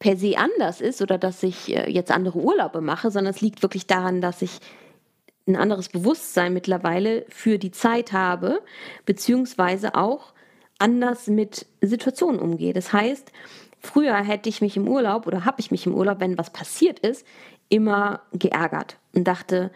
per 0.00 0.16
se 0.16 0.36
anders 0.36 0.80
ist 0.80 1.00
oder 1.02 1.18
dass 1.18 1.44
ich 1.44 1.76
äh, 1.76 1.88
jetzt 1.88 2.10
andere 2.10 2.38
Urlaube 2.38 2.80
mache, 2.80 3.12
sondern 3.12 3.32
es 3.32 3.40
liegt 3.40 3.62
wirklich 3.62 3.86
daran, 3.86 4.20
dass 4.20 4.42
ich 4.42 4.58
ein 5.46 5.56
anderes 5.56 5.88
Bewusstsein 5.88 6.52
mittlerweile 6.52 7.24
für 7.28 7.58
die 7.58 7.70
Zeit 7.70 8.12
habe, 8.12 8.62
beziehungsweise 9.04 9.94
auch 9.94 10.32
anders 10.78 11.26
mit 11.28 11.66
Situationen 11.82 12.40
umgehe. 12.40 12.72
Das 12.72 12.92
heißt, 12.92 13.30
früher 13.78 14.16
hätte 14.16 14.48
ich 14.48 14.60
mich 14.60 14.76
im 14.76 14.88
Urlaub 14.88 15.26
oder 15.26 15.44
habe 15.44 15.60
ich 15.60 15.70
mich 15.70 15.86
im 15.86 15.94
Urlaub, 15.94 16.20
wenn 16.20 16.38
was 16.38 16.50
passiert 16.50 16.98
ist, 17.00 17.26
immer 17.68 18.22
geärgert 18.32 18.96
und 19.14 19.24
dachte, 19.24 19.70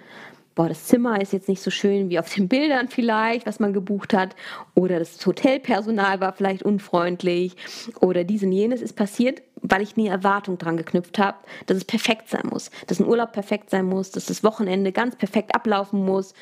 boah, 0.54 0.68
das 0.68 0.84
Zimmer 0.84 1.20
ist 1.20 1.32
jetzt 1.32 1.49
nicht 1.49 1.62
so 1.62 1.70
schön 1.70 2.11
wie 2.11 2.18
auf 2.18 2.32
den 2.32 2.49
Bildern 2.49 2.88
vielleicht, 2.88 3.46
was 3.46 3.61
man 3.61 3.73
gebucht 3.73 4.14
hat, 4.14 4.37
oder 4.75 4.99
das 4.99 5.25
Hotelpersonal 5.25 6.20
war 6.20 6.32
vielleicht 6.32 6.62
unfreundlich, 6.62 7.56
oder 8.00 8.25
dies 8.25 8.42
und 8.42 8.52
jenes 8.52 8.80
ist 8.80 8.94
passiert, 8.94 9.42
weil 9.62 9.82
ich 9.82 9.96
nie 9.96 10.08
Erwartung 10.08 10.58
dran 10.58 10.76
geknüpft 10.76 11.18
habe, 11.18 11.38
dass 11.66 11.76
es 11.76 11.84
perfekt 11.84 12.28
sein 12.28 12.46
muss, 12.50 12.70
dass 12.87 13.00
ein 13.00 13.06
Urlaub 13.06 13.32
perfekt 13.32 13.70
sein 13.70 13.87
muss, 13.87 14.11
dass 14.11 14.26
das 14.26 14.44
Wochenende 14.44 14.92
ganz 14.92 15.16
perfekt 15.16 15.54
ablaufen 15.54 16.04
muss, 16.04 16.34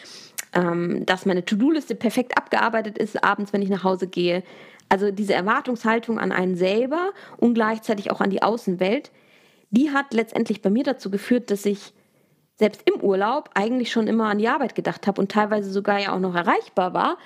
ähm, 0.52 1.06
dass 1.06 1.24
meine 1.24 1.44
To-Do-Liste 1.44 1.94
perfekt 1.94 2.36
abgearbeitet 2.36 2.98
ist 2.98 3.22
abends, 3.24 3.52
wenn 3.52 3.62
ich 3.62 3.70
nach 3.70 3.84
Hause 3.84 4.08
gehe. 4.08 4.42
Also 4.88 5.10
diese 5.10 5.32
Erwartungshaltung 5.32 6.18
an 6.18 6.32
einen 6.32 6.56
selber 6.56 7.12
und 7.38 7.54
gleichzeitig 7.54 8.10
auch 8.10 8.20
an 8.20 8.28
die 8.28 8.42
Außenwelt, 8.42 9.10
die 9.70 9.90
hat 9.90 10.12
letztendlich 10.12 10.60
bei 10.60 10.68
mir 10.68 10.84
dazu 10.84 11.10
geführt, 11.10 11.50
dass 11.50 11.64
ich 11.64 11.94
selbst 12.62 12.82
im 12.84 13.00
Urlaub 13.00 13.50
eigentlich 13.54 13.90
schon 13.90 14.06
immer 14.06 14.26
an 14.26 14.38
die 14.38 14.46
Arbeit 14.46 14.76
gedacht 14.76 15.08
habe 15.08 15.20
und 15.20 15.32
teilweise 15.32 15.72
sogar 15.72 15.98
ja 15.98 16.14
auch 16.14 16.20
noch 16.20 16.36
erreichbar 16.36 16.94
war, 16.94 17.18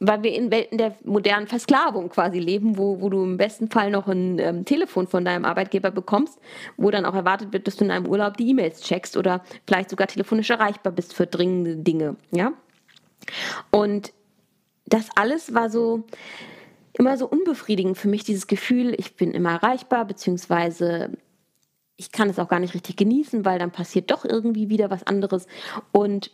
weil 0.00 0.24
wir 0.24 0.34
in 0.34 0.50
Welten 0.50 0.78
der 0.78 0.96
modernen 1.04 1.46
Versklavung 1.46 2.08
quasi 2.08 2.40
leben, 2.40 2.76
wo, 2.76 3.00
wo 3.00 3.08
du 3.08 3.22
im 3.22 3.36
besten 3.36 3.70
Fall 3.70 3.92
noch 3.92 4.08
ein 4.08 4.40
ähm, 4.40 4.64
Telefon 4.64 5.06
von 5.06 5.24
deinem 5.24 5.44
Arbeitgeber 5.44 5.92
bekommst, 5.92 6.40
wo 6.76 6.90
dann 6.90 7.04
auch 7.04 7.14
erwartet 7.14 7.52
wird, 7.52 7.68
dass 7.68 7.76
du 7.76 7.84
in 7.84 7.92
einem 7.92 8.08
Urlaub 8.08 8.36
die 8.36 8.48
E-Mails 8.48 8.80
checkst 8.80 9.16
oder 9.16 9.44
vielleicht 9.64 9.90
sogar 9.90 10.08
telefonisch 10.08 10.50
erreichbar 10.50 10.92
bist 10.92 11.14
für 11.14 11.28
dringende 11.28 11.76
Dinge, 11.76 12.16
ja. 12.32 12.52
Und 13.70 14.12
das 14.86 15.08
alles 15.14 15.54
war 15.54 15.70
so 15.70 16.02
immer 16.94 17.16
so 17.16 17.28
unbefriedigend 17.28 17.96
für 17.96 18.08
mich, 18.08 18.24
dieses 18.24 18.48
Gefühl, 18.48 18.92
ich 18.98 19.14
bin 19.14 19.30
immer 19.30 19.52
erreichbar, 19.52 20.04
beziehungsweise 20.04 21.12
ich 22.00 22.12
kann 22.12 22.30
es 22.30 22.38
auch 22.38 22.48
gar 22.48 22.60
nicht 22.60 22.72
richtig 22.72 22.96
genießen, 22.96 23.44
weil 23.44 23.58
dann 23.58 23.70
passiert 23.70 24.10
doch 24.10 24.24
irgendwie 24.24 24.70
wieder 24.70 24.88
was 24.88 25.06
anderes. 25.06 25.46
Und 25.92 26.30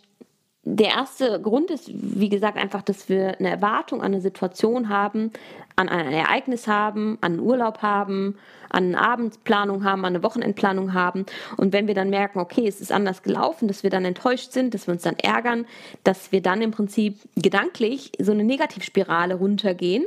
der 0.62 0.90
erste 0.90 1.40
Grund 1.40 1.72
ist, 1.72 1.90
wie 1.92 2.28
gesagt, 2.28 2.56
einfach, 2.56 2.82
dass 2.82 3.08
wir 3.08 3.38
eine 3.38 3.50
Erwartung 3.50 4.00
an 4.00 4.06
eine 4.06 4.20
Situation 4.20 4.88
haben, 4.88 5.32
an 5.74 5.88
ein 5.88 6.12
Ereignis 6.12 6.68
haben, 6.68 7.18
an 7.20 7.32
einen 7.32 7.40
Urlaub 7.40 7.82
haben, 7.82 8.36
an 8.68 8.84
eine 8.84 9.00
Abendplanung 9.00 9.84
haben, 9.84 10.04
an 10.04 10.14
eine 10.14 10.22
Wochenendplanung 10.22 10.94
haben. 10.94 11.26
Und 11.56 11.72
wenn 11.72 11.88
wir 11.88 11.94
dann 11.94 12.10
merken, 12.10 12.38
okay, 12.38 12.66
es 12.68 12.80
ist 12.80 12.92
anders 12.92 13.24
gelaufen, 13.24 13.66
dass 13.66 13.82
wir 13.82 13.90
dann 13.90 14.04
enttäuscht 14.04 14.52
sind, 14.52 14.72
dass 14.72 14.86
wir 14.86 14.92
uns 14.92 15.02
dann 15.02 15.18
ärgern, 15.18 15.66
dass 16.04 16.30
wir 16.30 16.42
dann 16.42 16.62
im 16.62 16.70
Prinzip 16.70 17.18
gedanklich 17.34 18.12
so 18.20 18.30
eine 18.30 18.44
Negativspirale 18.44 19.34
runtergehen 19.34 20.04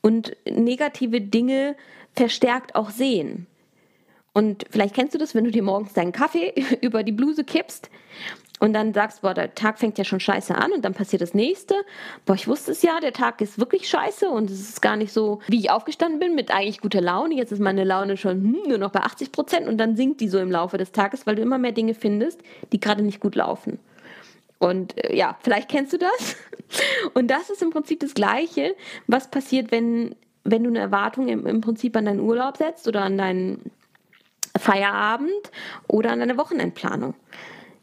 und 0.00 0.36
negative 0.46 1.20
Dinge 1.20 1.76
verstärkt 2.14 2.74
auch 2.74 2.90
sehen. 2.90 3.46
Und 4.32 4.64
vielleicht 4.70 4.94
kennst 4.94 5.14
du 5.14 5.18
das, 5.18 5.34
wenn 5.34 5.44
du 5.44 5.50
dir 5.50 5.62
morgens 5.62 5.92
deinen 5.92 6.12
Kaffee 6.12 6.54
über 6.80 7.02
die 7.02 7.12
Bluse 7.12 7.44
kippst 7.44 7.90
und 8.60 8.72
dann 8.72 8.94
sagst, 8.94 9.22
boah, 9.22 9.34
der 9.34 9.54
Tag 9.54 9.78
fängt 9.78 9.98
ja 9.98 10.04
schon 10.04 10.20
scheiße 10.20 10.54
an 10.54 10.72
und 10.72 10.84
dann 10.84 10.94
passiert 10.94 11.20
das 11.20 11.34
nächste. 11.34 11.74
Boah, 12.24 12.34
ich 12.34 12.46
wusste 12.46 12.70
es 12.70 12.82
ja, 12.82 13.00
der 13.00 13.12
Tag 13.12 13.40
ist 13.40 13.58
wirklich 13.58 13.88
scheiße 13.88 14.28
und 14.28 14.50
es 14.50 14.60
ist 14.60 14.80
gar 14.80 14.96
nicht 14.96 15.12
so, 15.12 15.40
wie 15.48 15.58
ich 15.58 15.70
aufgestanden 15.70 16.20
bin, 16.20 16.34
mit 16.34 16.50
eigentlich 16.50 16.80
guter 16.80 17.00
Laune. 17.00 17.34
Jetzt 17.34 17.50
ist 17.50 17.58
meine 17.58 17.84
Laune 17.84 18.16
schon 18.16 18.42
hm, 18.42 18.68
nur 18.68 18.78
noch 18.78 18.92
bei 18.92 19.00
80 19.00 19.32
Prozent 19.32 19.66
und 19.66 19.78
dann 19.78 19.96
sinkt 19.96 20.20
die 20.20 20.28
so 20.28 20.38
im 20.38 20.50
Laufe 20.50 20.78
des 20.78 20.92
Tages, 20.92 21.26
weil 21.26 21.34
du 21.34 21.42
immer 21.42 21.58
mehr 21.58 21.72
Dinge 21.72 21.94
findest, 21.94 22.40
die 22.72 22.78
gerade 22.80 23.02
nicht 23.02 23.20
gut 23.20 23.34
laufen. 23.34 23.80
Und 24.60 24.96
äh, 25.04 25.14
ja, 25.14 25.36
vielleicht 25.40 25.68
kennst 25.68 25.92
du 25.92 25.98
das. 25.98 26.36
Und 27.14 27.32
das 27.32 27.50
ist 27.50 27.62
im 27.62 27.70
Prinzip 27.70 27.98
das 27.98 28.14
Gleiche, 28.14 28.76
was 29.08 29.28
passiert, 29.28 29.72
wenn, 29.72 30.14
wenn 30.44 30.62
du 30.62 30.70
eine 30.70 30.78
Erwartung 30.78 31.28
im, 31.28 31.46
im 31.46 31.60
Prinzip 31.60 31.96
an 31.96 32.06
deinen 32.06 32.20
Urlaub 32.20 32.56
setzt 32.56 32.86
oder 32.86 33.02
an 33.02 33.18
deinen 33.18 33.72
Feierabend 34.58 35.50
oder 35.88 36.12
an 36.12 36.20
deine 36.20 36.38
Wochenendplanung. 36.38 37.14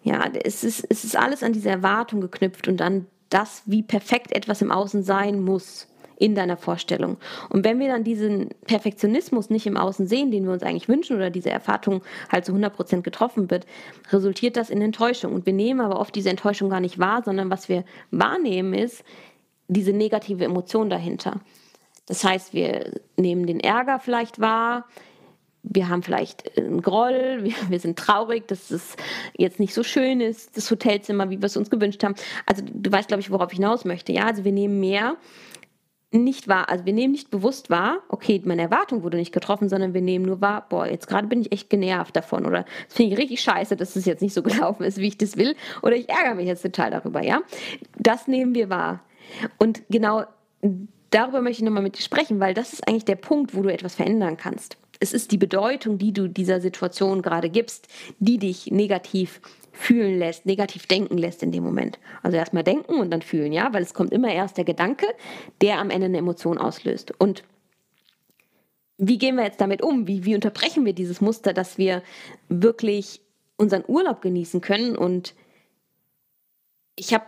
Ja, 0.03 0.29
es 0.43 0.63
ist, 0.63 0.85
es 0.89 1.03
ist 1.03 1.17
alles 1.17 1.43
an 1.43 1.53
diese 1.53 1.69
Erwartung 1.69 2.21
geknüpft 2.21 2.67
und 2.67 2.81
an 2.81 3.07
das, 3.29 3.63
wie 3.65 3.83
perfekt 3.83 4.31
etwas 4.35 4.61
im 4.61 4.71
Außen 4.71 5.03
sein 5.03 5.41
muss 5.41 5.87
in 6.17 6.35
deiner 6.35 6.57
Vorstellung. 6.57 7.17
Und 7.49 7.63
wenn 7.63 7.79
wir 7.79 7.87
dann 7.87 8.03
diesen 8.03 8.49
Perfektionismus 8.65 9.49
nicht 9.49 9.65
im 9.65 9.77
Außen 9.77 10.07
sehen, 10.07 10.31
den 10.31 10.45
wir 10.45 10.51
uns 10.51 10.63
eigentlich 10.63 10.89
wünschen 10.89 11.15
oder 11.15 11.29
diese 11.29 11.49
Erwartung 11.49 12.01
halt 12.29 12.45
zu 12.45 12.53
100% 12.53 13.01
getroffen 13.01 13.49
wird, 13.49 13.65
resultiert 14.11 14.57
das 14.57 14.69
in 14.69 14.81
Enttäuschung. 14.81 15.33
Und 15.33 15.45
wir 15.45 15.53
nehmen 15.53 15.79
aber 15.79 15.99
oft 15.99 16.13
diese 16.15 16.29
Enttäuschung 16.29 16.69
gar 16.69 16.81
nicht 16.81 16.99
wahr, 16.99 17.23
sondern 17.23 17.49
was 17.49 17.69
wir 17.69 17.85
wahrnehmen 18.11 18.73
ist 18.73 19.03
diese 19.69 19.93
negative 19.93 20.43
Emotion 20.43 20.89
dahinter. 20.89 21.39
Das 22.07 22.23
heißt, 22.23 22.53
wir 22.53 22.91
nehmen 23.15 23.45
den 23.45 23.59
Ärger 23.59 23.99
vielleicht 23.99 24.41
wahr, 24.41 24.85
wir 25.63 25.89
haben 25.89 26.03
vielleicht 26.03 26.57
einen 26.57 26.81
Groll, 26.81 27.39
wir, 27.43 27.53
wir, 27.69 27.79
sind 27.79 27.97
traurig, 27.97 28.47
dass 28.47 28.71
es 28.71 28.95
jetzt 29.37 29.59
nicht 29.59 29.73
so 29.73 29.83
schön 29.83 30.21
ist, 30.21 30.57
das 30.57 30.69
Hotelzimmer, 30.71 31.29
wie 31.29 31.41
wir 31.41 31.45
es 31.45 31.57
uns 31.57 31.69
gewünscht 31.69 32.03
haben. 32.03 32.15
Also 32.45 32.63
du 32.65 32.91
weißt, 32.91 33.07
glaube 33.07 33.21
ich, 33.21 33.31
worauf 33.31 33.51
ich 33.51 33.57
hinaus 33.57 33.85
möchte. 33.85 34.11
Ja, 34.11 34.25
also 34.25 34.43
wir 34.43 34.51
nehmen 34.51 34.79
mehr 34.79 35.17
nicht 36.11 36.47
wahr, 36.47 36.69
also 36.69 36.85
wir 36.85 36.93
nehmen 36.93 37.11
nicht 37.11 37.29
bewusst 37.29 37.69
wahr, 37.69 37.99
okay, 38.09 38.41
meine 38.43 38.63
Erwartung 38.63 39.03
wurde 39.03 39.17
nicht 39.17 39.31
getroffen, 39.31 39.69
sondern 39.69 39.93
wir 39.93 40.01
nehmen 40.01 40.25
nur 40.25 40.41
wahr, 40.41 40.65
boah, 40.67 40.87
jetzt 40.87 41.07
gerade 41.07 41.27
bin 41.27 41.41
ich 41.41 41.51
echt 41.51 41.69
genervt 41.69 42.15
davon 42.15 42.47
oder 42.47 42.65
es 42.87 42.95
finde 42.95 43.13
ich 43.13 43.19
richtig 43.19 43.41
scheiße, 43.41 43.75
dass 43.75 43.95
es 43.95 44.05
jetzt 44.05 44.21
nicht 44.21 44.33
so 44.33 44.41
gelaufen 44.43 44.83
ist, 44.83 44.97
wie 44.97 45.07
ich 45.07 45.19
das 45.19 45.37
will 45.37 45.55
oder 45.83 45.95
ich 45.95 46.09
ärgere 46.09 46.33
mich 46.33 46.47
jetzt 46.47 46.63
total 46.63 46.89
darüber, 46.89 47.23
ja. 47.23 47.41
Das 47.95 48.27
nehmen 48.27 48.55
wir 48.55 48.69
wahr. 48.69 49.01
Und 49.59 49.83
genau 49.89 50.23
darüber 51.11 51.41
möchte 51.41 51.61
ich 51.61 51.65
nochmal 51.65 51.83
mit 51.83 51.97
dir 51.97 52.01
sprechen, 52.01 52.39
weil 52.39 52.55
das 52.55 52.73
ist 52.73 52.87
eigentlich 52.87 53.05
der 53.05 53.15
Punkt, 53.15 53.53
wo 53.53 53.61
du 53.61 53.71
etwas 53.71 53.93
verändern 53.93 54.35
kannst. 54.35 54.78
Es 54.99 55.13
ist 55.13 55.31
die 55.31 55.37
Bedeutung, 55.37 55.97
die 55.97 56.11
du 56.11 56.27
dieser 56.27 56.59
Situation 56.59 57.21
gerade 57.21 57.49
gibst, 57.49 57.87
die 58.19 58.37
dich 58.37 58.69
negativ 58.71 59.41
fühlen 59.71 60.19
lässt, 60.19 60.45
negativ 60.45 60.87
denken 60.87 61.17
lässt 61.17 61.41
in 61.41 61.51
dem 61.51 61.63
Moment. 61.63 61.99
Also 62.21 62.37
erstmal 62.37 62.63
denken 62.63 62.95
und 62.95 63.11
dann 63.11 63.21
fühlen, 63.21 63.53
ja, 63.53 63.71
weil 63.71 63.81
es 63.81 63.93
kommt 63.93 64.11
immer 64.11 64.33
erst 64.33 64.57
der 64.57 64.65
Gedanke, 64.65 65.05
der 65.61 65.79
am 65.79 65.89
Ende 65.89 66.05
eine 66.05 66.17
Emotion 66.17 66.57
auslöst. 66.57 67.13
Und 67.17 67.43
wie 68.97 69.17
gehen 69.17 69.37
wir 69.37 69.45
jetzt 69.45 69.61
damit 69.61 69.81
um? 69.81 70.05
Wie, 70.07 70.25
wie 70.25 70.35
unterbrechen 70.35 70.85
wir 70.85 70.91
dieses 70.91 71.21
Muster, 71.21 71.53
dass 71.53 71.77
wir 71.77 72.03
wirklich 72.49 73.21
unseren 73.55 73.85
Urlaub 73.87 74.21
genießen 74.21 74.59
können? 74.59 74.97
Und 74.97 75.33
ich 76.97 77.13
habe, 77.13 77.23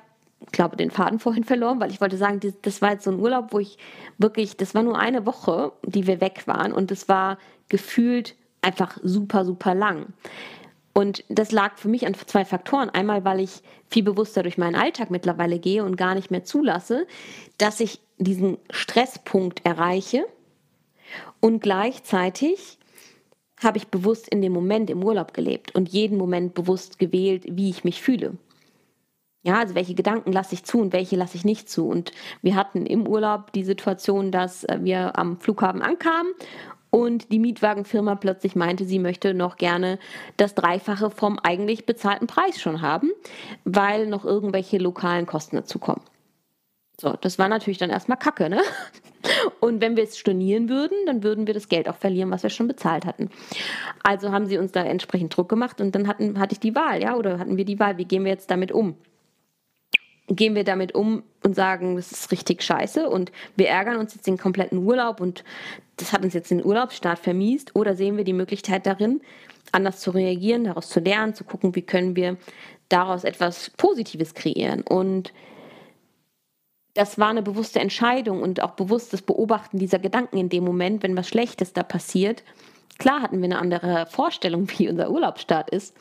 glaube 0.52 0.76
den 0.76 0.92
Faden 0.92 1.20
vorhin 1.20 1.44
verloren, 1.44 1.80
weil 1.80 1.92
ich 1.92 2.02
wollte 2.02 2.18
sagen, 2.18 2.40
das 2.62 2.82
war 2.82 2.92
jetzt 2.92 3.04
so 3.04 3.12
ein 3.12 3.20
Urlaub, 3.20 3.54
wo 3.54 3.60
ich 3.60 3.78
wirklich, 4.18 4.58
das 4.58 4.74
war 4.74 4.84
nur 4.84 4.98
eine 4.98 5.26
Woche, 5.26 5.72
die 5.86 6.08
wir 6.08 6.22
weg 6.22 6.44
waren 6.48 6.74
und 6.74 6.92
es 6.92 7.08
war 7.08 7.38
gefühlt 7.70 8.36
einfach 8.62 8.98
super, 9.04 9.46
super 9.46 9.76
lang. 9.76 10.08
Und 10.94 11.24
das 11.30 11.52
lag 11.52 11.78
für 11.78 11.88
mich 11.88 12.06
an 12.06 12.14
zwei 12.14 12.44
Faktoren. 12.44 12.90
Einmal, 12.90 13.24
weil 13.24 13.40
ich 13.40 13.62
viel 13.90 14.04
bewusster 14.04 14.44
durch 14.44 14.58
meinen 14.58 14.76
Alltag 14.76 15.10
mittlerweile 15.10 15.58
gehe 15.58 15.86
und 15.86 15.96
gar 15.96 16.16
nicht 16.16 16.32
mehr 16.32 16.44
zulasse, 16.44 17.08
dass 17.58 17.80
ich 17.80 18.02
diesen 18.18 18.58
Stresspunkt 18.70 19.66
erreiche. 19.66 20.26
Und 21.40 21.62
gleichzeitig 21.62 22.78
habe 23.64 23.78
ich 23.78 23.88
bewusst 23.88 24.28
in 24.28 24.42
dem 24.42 24.52
Moment 24.52 24.90
im 24.90 25.04
Urlaub 25.04 25.34
gelebt 25.34 25.74
und 25.76 25.90
jeden 25.90 26.18
Moment 26.18 26.56
bewusst 26.56 27.00
gewählt, 27.00 27.46
wie 27.48 27.70
ich 27.70 27.84
mich 27.84 28.02
fühle. 28.02 28.38
Ja, 29.44 29.58
also 29.60 29.74
welche 29.74 29.96
Gedanken 29.96 30.32
lasse 30.32 30.54
ich 30.54 30.64
zu 30.64 30.80
und 30.80 30.94
welche 30.94 31.16
lasse 31.16 31.36
ich 31.36 31.46
nicht 31.46 31.68
zu. 31.68 31.88
Und 31.88 32.12
wir 32.44 32.56
hatten 32.56 32.86
im 32.86 33.08
Urlaub 33.08 33.52
die 33.54 33.64
Situation, 33.64 34.32
dass 34.32 34.64
äh, 34.66 34.80
wir 34.82 35.18
am 35.18 35.38
Flughafen 35.38 35.82
ankamen 35.82 36.32
und 36.92 37.32
die 37.32 37.40
Mietwagenfirma 37.40 38.16
plötzlich 38.16 38.56
meinte, 38.56 38.86
sie 38.86 39.00
möchte 39.00 39.34
noch 39.34 39.58
gerne 39.58 39.98
das 40.38 40.54
Dreifache 40.54 41.10
vom 41.10 41.40
eigentlich 41.40 41.86
bezahlten 41.86 42.28
Preis 42.28 42.62
schon 42.62 42.82
haben, 42.82 43.10
weil 43.64 44.08
noch 44.08 44.26
irgendwelche 44.26 44.78
lokalen 44.78 45.26
Kosten 45.26 45.56
dazu 45.56 45.80
kommen. 45.80 46.04
So, 47.00 47.14
das 47.20 47.40
war 47.40 47.50
natürlich 47.50 47.80
dann 47.80 47.90
erstmal 47.90 48.20
Kacke, 48.20 48.48
ne? 48.48 48.62
Und 49.60 49.82
wenn 49.82 49.96
wir 49.96 50.04
es 50.04 50.20
stornieren 50.20 50.70
würden, 50.70 50.98
dann 51.08 51.24
würden 51.24 51.48
wir 51.48 51.56
das 51.56 51.68
Geld 51.68 51.90
auch 51.90 51.96
verlieren, 51.96 52.30
was 52.30 52.44
wir 52.44 52.52
schon 52.52 52.68
bezahlt 52.68 53.06
hatten. 53.06 53.32
Also 54.04 54.32
haben 54.32 54.46
sie 54.46 54.60
uns 54.60 54.72
da 54.72 54.84
entsprechend 54.84 55.36
Druck 55.36 55.50
gemacht 55.50 55.82
und 55.82 55.96
dann 55.96 56.08
hatten, 56.08 56.40
hatte 56.40 56.54
ich 56.54 56.60
die 56.60 56.76
Wahl, 56.76 57.02
ja, 57.02 57.16
oder 57.16 57.40
hatten 57.40 57.58
wir 57.58 57.66
die 57.66 57.80
Wahl, 57.80 57.98
wie 57.98 58.06
gehen 58.06 58.24
wir 58.24 58.32
jetzt 58.32 58.52
damit 58.52 58.72
um? 58.72 58.96
Gehen 60.36 60.56
wir 60.56 60.64
damit 60.64 60.94
um 60.96 61.24
und 61.44 61.56
sagen, 61.56 61.96
das 61.96 62.12
ist 62.12 62.32
richtig 62.32 62.64
scheiße 62.64 63.10
und 63.10 63.32
wir 63.56 63.68
ärgern 63.68 63.98
uns 63.98 64.14
jetzt 64.14 64.28
den 64.28 64.38
kompletten 64.38 64.80
Urlaub 64.80 65.20
und 65.20 65.44
das 65.98 66.14
hat 66.14 66.24
uns 66.24 66.34
jetzt 66.34 66.52
den 66.52 66.66
Urlaubsstart 66.66 67.20
vermiest. 67.20 67.76
Oder 67.76 67.96
sehen 67.96 68.18
wir 68.18 68.24
die 68.24 68.34
Möglichkeit 68.34 68.86
darin, 68.86 69.22
anders 69.72 70.00
zu 70.00 70.12
reagieren, 70.12 70.64
daraus 70.64 70.90
zu 70.90 71.00
lernen, 71.00 71.34
zu 71.34 71.44
gucken, 71.44 71.76
wie 71.76 71.82
können 71.84 72.16
wir 72.16 72.38
daraus 72.90 73.24
etwas 73.24 73.70
Positives 73.72 74.34
kreieren. 74.34 74.82
Und 74.82 75.32
das 76.94 77.18
war 77.18 77.30
eine 77.30 77.42
bewusste 77.42 77.80
Entscheidung 77.80 78.42
und 78.42 78.62
auch 78.62 78.72
bewusstes 78.72 79.22
Beobachten 79.22 79.80
dieser 79.80 80.00
Gedanken 80.00 80.38
in 80.38 80.50
dem 80.50 80.64
Moment, 80.64 81.04
wenn 81.04 81.16
was 81.16 81.28
Schlechtes 81.28 81.74
da 81.74 81.84
passiert. 81.84 82.44
Klar 82.98 83.22
hatten 83.22 83.38
wir 83.38 83.46
eine 83.46 83.60
andere 83.60 84.08
Vorstellung, 84.08 84.68
wie 84.78 84.90
unser 84.90 85.10
Urlaubsstart 85.10 85.70
ist, 85.70 85.96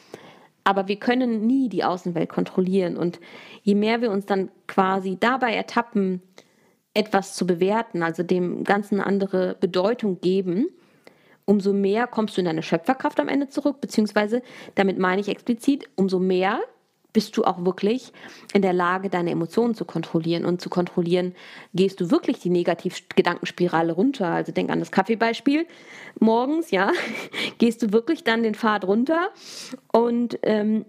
aber 0.64 0.88
wir 0.88 0.96
können 0.96 1.46
nie 1.46 1.68
die 1.68 1.84
Außenwelt 1.84 2.28
kontrollieren. 2.28 2.96
Und 2.96 3.20
je 3.62 3.74
mehr 3.74 4.00
wir 4.00 4.10
uns 4.10 4.26
dann 4.26 4.50
quasi 4.66 5.16
dabei 5.18 5.54
ertappen, 5.54 6.22
etwas 6.94 7.34
zu 7.34 7.46
bewerten, 7.46 8.02
also 8.02 8.22
dem 8.22 8.64
Ganzen 8.64 9.00
andere 9.00 9.56
Bedeutung 9.60 10.20
geben, 10.20 10.68
umso 11.44 11.72
mehr 11.72 12.06
kommst 12.06 12.36
du 12.36 12.40
in 12.40 12.46
deine 12.46 12.62
Schöpferkraft 12.62 13.20
am 13.20 13.28
Ende 13.28 13.48
zurück, 13.48 13.80
beziehungsweise 13.80 14.42
damit 14.74 14.98
meine 14.98 15.20
ich 15.20 15.28
explizit, 15.28 15.88
umso 15.96 16.18
mehr 16.18 16.60
bist 17.12 17.36
du 17.36 17.44
auch 17.44 17.64
wirklich 17.64 18.12
in 18.52 18.62
der 18.62 18.72
Lage, 18.72 19.10
deine 19.10 19.30
Emotionen 19.30 19.74
zu 19.74 19.84
kontrollieren 19.84 20.44
und 20.44 20.60
zu 20.60 20.70
kontrollieren, 20.70 21.34
gehst 21.74 22.00
du 22.00 22.10
wirklich 22.10 22.38
die 22.38 22.50
Negativ-Gedankenspirale 22.50 23.92
runter. 23.92 24.28
Also 24.28 24.52
denk 24.52 24.70
an 24.70 24.78
das 24.78 24.90
Kaffeebeispiel 24.90 25.66
morgens, 26.18 26.70
ja, 26.70 26.92
gehst 27.58 27.82
du 27.82 27.92
wirklich 27.92 28.24
dann 28.24 28.42
den 28.42 28.54
Pfad 28.54 28.84
runter 28.84 29.30
und 29.92 30.38
ähm, 30.42 30.84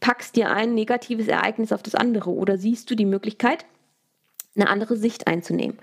packst 0.00 0.36
dir 0.36 0.50
ein 0.50 0.74
negatives 0.74 1.28
Ereignis 1.28 1.72
auf 1.72 1.82
das 1.82 1.94
andere 1.94 2.30
oder 2.30 2.58
siehst 2.58 2.90
du 2.90 2.94
die 2.94 3.06
Möglichkeit, 3.06 3.64
eine 4.54 4.68
andere 4.68 4.96
Sicht 4.96 5.26
einzunehmen. 5.26 5.78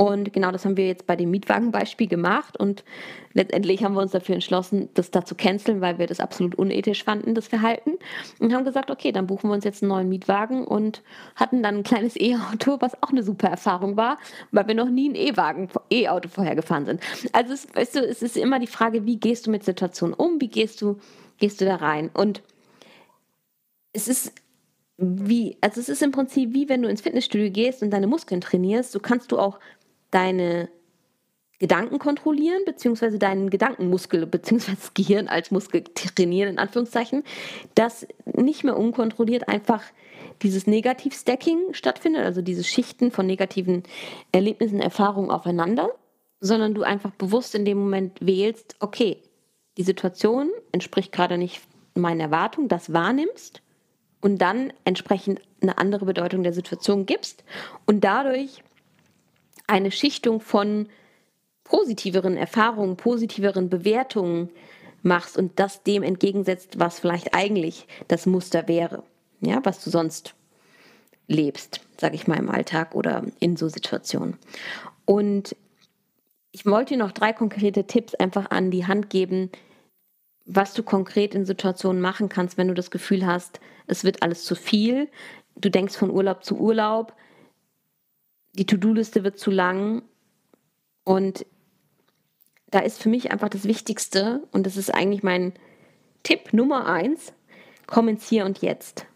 Und 0.00 0.32
genau 0.32 0.52
das 0.52 0.64
haben 0.64 0.76
wir 0.76 0.86
jetzt 0.86 1.08
bei 1.08 1.16
dem 1.16 1.32
Mietwagenbeispiel 1.32 2.06
gemacht 2.06 2.56
und 2.56 2.84
letztendlich 3.32 3.82
haben 3.82 3.94
wir 3.94 4.00
uns 4.00 4.12
dafür 4.12 4.36
entschlossen, 4.36 4.88
das 4.94 5.10
da 5.10 5.24
zu 5.24 5.34
canceln, 5.34 5.80
weil 5.80 5.98
wir 5.98 6.06
das 6.06 6.20
absolut 6.20 6.54
unethisch 6.54 7.02
fanden, 7.02 7.34
das 7.34 7.48
Verhalten. 7.48 7.94
Und 8.38 8.54
haben 8.54 8.64
gesagt, 8.64 8.92
okay, 8.92 9.10
dann 9.10 9.26
buchen 9.26 9.50
wir 9.50 9.54
uns 9.54 9.64
jetzt 9.64 9.82
einen 9.82 9.88
neuen 9.88 10.08
Mietwagen 10.08 10.64
und 10.64 11.02
hatten 11.34 11.64
dann 11.64 11.78
ein 11.78 11.82
kleines 11.82 12.14
E-Auto, 12.14 12.76
was 12.78 13.02
auch 13.02 13.10
eine 13.10 13.24
super 13.24 13.48
Erfahrung 13.48 13.96
war, 13.96 14.18
weil 14.52 14.68
wir 14.68 14.76
noch 14.76 14.88
nie 14.88 15.08
ein 15.08 15.16
E-Wagen, 15.16 15.68
E-Auto 15.90 16.28
vorher 16.28 16.54
gefahren 16.54 16.86
sind. 16.86 17.00
Also 17.32 17.52
es, 17.52 17.66
weißt 17.74 17.96
du, 17.96 17.98
es 18.06 18.22
ist 18.22 18.36
immer 18.36 18.60
die 18.60 18.68
Frage, 18.68 19.04
wie 19.04 19.18
gehst 19.18 19.48
du 19.48 19.50
mit 19.50 19.64
Situationen 19.64 20.14
um, 20.14 20.40
wie 20.40 20.46
gehst 20.46 20.80
du, 20.80 21.00
gehst 21.38 21.60
du 21.60 21.64
da 21.64 21.74
rein? 21.74 22.08
Und 22.14 22.40
es 23.92 24.06
ist 24.06 24.32
wie, 24.98 25.56
also 25.60 25.80
es 25.80 25.88
ist 25.88 26.02
im 26.02 26.10
Prinzip 26.10 26.52
wie 26.54 26.68
wenn 26.68 26.82
du 26.82 26.88
ins 26.88 27.02
Fitnessstudio 27.02 27.50
gehst 27.50 27.82
und 27.82 27.90
deine 27.90 28.08
Muskeln 28.08 28.40
trainierst, 28.40 28.90
so 28.90 28.98
kannst 28.98 29.30
du 29.30 29.38
auch 29.38 29.60
deine 30.10 30.68
Gedanken 31.58 31.98
kontrollieren, 31.98 32.62
beziehungsweise 32.64 33.18
deinen 33.18 33.50
Gedankenmuskel, 33.50 34.26
beziehungsweise 34.26 34.76
das 34.76 34.94
Gehirn 34.94 35.26
als 35.26 35.50
Muskel 35.50 35.82
trainieren, 35.82 36.50
in 36.50 36.58
Anführungszeichen, 36.58 37.24
dass 37.74 38.06
nicht 38.24 38.62
mehr 38.62 38.76
unkontrolliert 38.76 39.48
einfach 39.48 39.82
dieses 40.42 40.68
Negativ-Stacking 40.68 41.74
stattfindet, 41.74 42.24
also 42.24 42.42
diese 42.42 42.62
Schichten 42.62 43.10
von 43.10 43.26
negativen 43.26 43.82
Erlebnissen, 44.30 44.80
Erfahrungen 44.80 45.32
aufeinander, 45.32 45.90
sondern 46.40 46.74
du 46.74 46.82
einfach 46.82 47.10
bewusst 47.10 47.56
in 47.56 47.64
dem 47.64 47.78
Moment 47.78 48.18
wählst, 48.20 48.76
okay, 48.78 49.20
die 49.76 49.82
Situation 49.82 50.50
entspricht 50.70 51.10
gerade 51.10 51.38
nicht 51.38 51.60
meinen 51.94 52.20
Erwartungen, 52.20 52.68
das 52.68 52.92
wahrnimmst 52.92 53.62
und 54.20 54.38
dann 54.38 54.72
entsprechend 54.84 55.40
eine 55.60 55.78
andere 55.78 56.04
Bedeutung 56.04 56.44
der 56.44 56.52
Situation 56.52 57.06
gibst 57.06 57.42
und 57.86 58.04
dadurch 58.04 58.62
eine 59.68 59.90
Schichtung 59.90 60.40
von 60.40 60.88
positiveren 61.62 62.36
Erfahrungen, 62.36 62.96
positiveren 62.96 63.68
Bewertungen 63.68 64.50
machst 65.02 65.36
und 65.38 65.58
das 65.60 65.82
dem 65.84 66.02
entgegensetzt, 66.02 66.78
was 66.78 66.98
vielleicht 66.98 67.34
eigentlich 67.34 67.86
das 68.08 68.26
Muster 68.26 68.66
wäre. 68.66 69.04
ja, 69.40 69.60
was 69.64 69.84
du 69.84 69.90
sonst 69.90 70.34
lebst, 71.28 71.80
sage 71.98 72.16
ich 72.16 72.26
mal 72.26 72.38
im 72.38 72.50
Alltag 72.50 72.94
oder 72.94 73.22
in 73.38 73.56
so 73.56 73.68
Situationen. 73.68 74.36
Und 75.04 75.54
ich 76.50 76.66
wollte 76.66 76.94
dir 76.94 76.98
noch 76.98 77.12
drei 77.12 77.32
konkrete 77.32 77.84
Tipps 77.84 78.14
einfach 78.14 78.50
an 78.50 78.70
die 78.70 78.86
Hand 78.86 79.10
geben, 79.10 79.50
was 80.46 80.72
du 80.72 80.82
konkret 80.82 81.34
in 81.34 81.44
Situationen 81.44 82.00
machen 82.00 82.30
kannst, 82.30 82.56
wenn 82.56 82.68
du 82.68 82.74
das 82.74 82.90
Gefühl 82.90 83.26
hast, 83.26 83.60
es 83.86 84.02
wird 84.02 84.22
alles 84.22 84.44
zu 84.44 84.54
viel, 84.54 85.08
du 85.56 85.70
denkst 85.70 85.96
von 85.96 86.10
Urlaub 86.10 86.42
zu 86.42 86.58
Urlaub, 86.58 87.14
die 88.58 88.66
To-Do-Liste 88.66 89.24
wird 89.24 89.38
zu 89.38 89.50
lang 89.50 90.02
und 91.04 91.46
da 92.70 92.80
ist 92.80 93.00
für 93.00 93.08
mich 93.08 93.30
einfach 93.32 93.48
das 93.48 93.64
Wichtigste 93.64 94.42
und 94.50 94.66
das 94.66 94.76
ist 94.76 94.92
eigentlich 94.92 95.22
mein 95.22 95.54
Tipp 96.24 96.52
Nummer 96.52 96.86
eins, 96.86 97.32
komm 97.86 98.08
ins 98.08 98.28
Hier 98.28 98.44
und 98.44 98.60
Jetzt. 98.60 99.06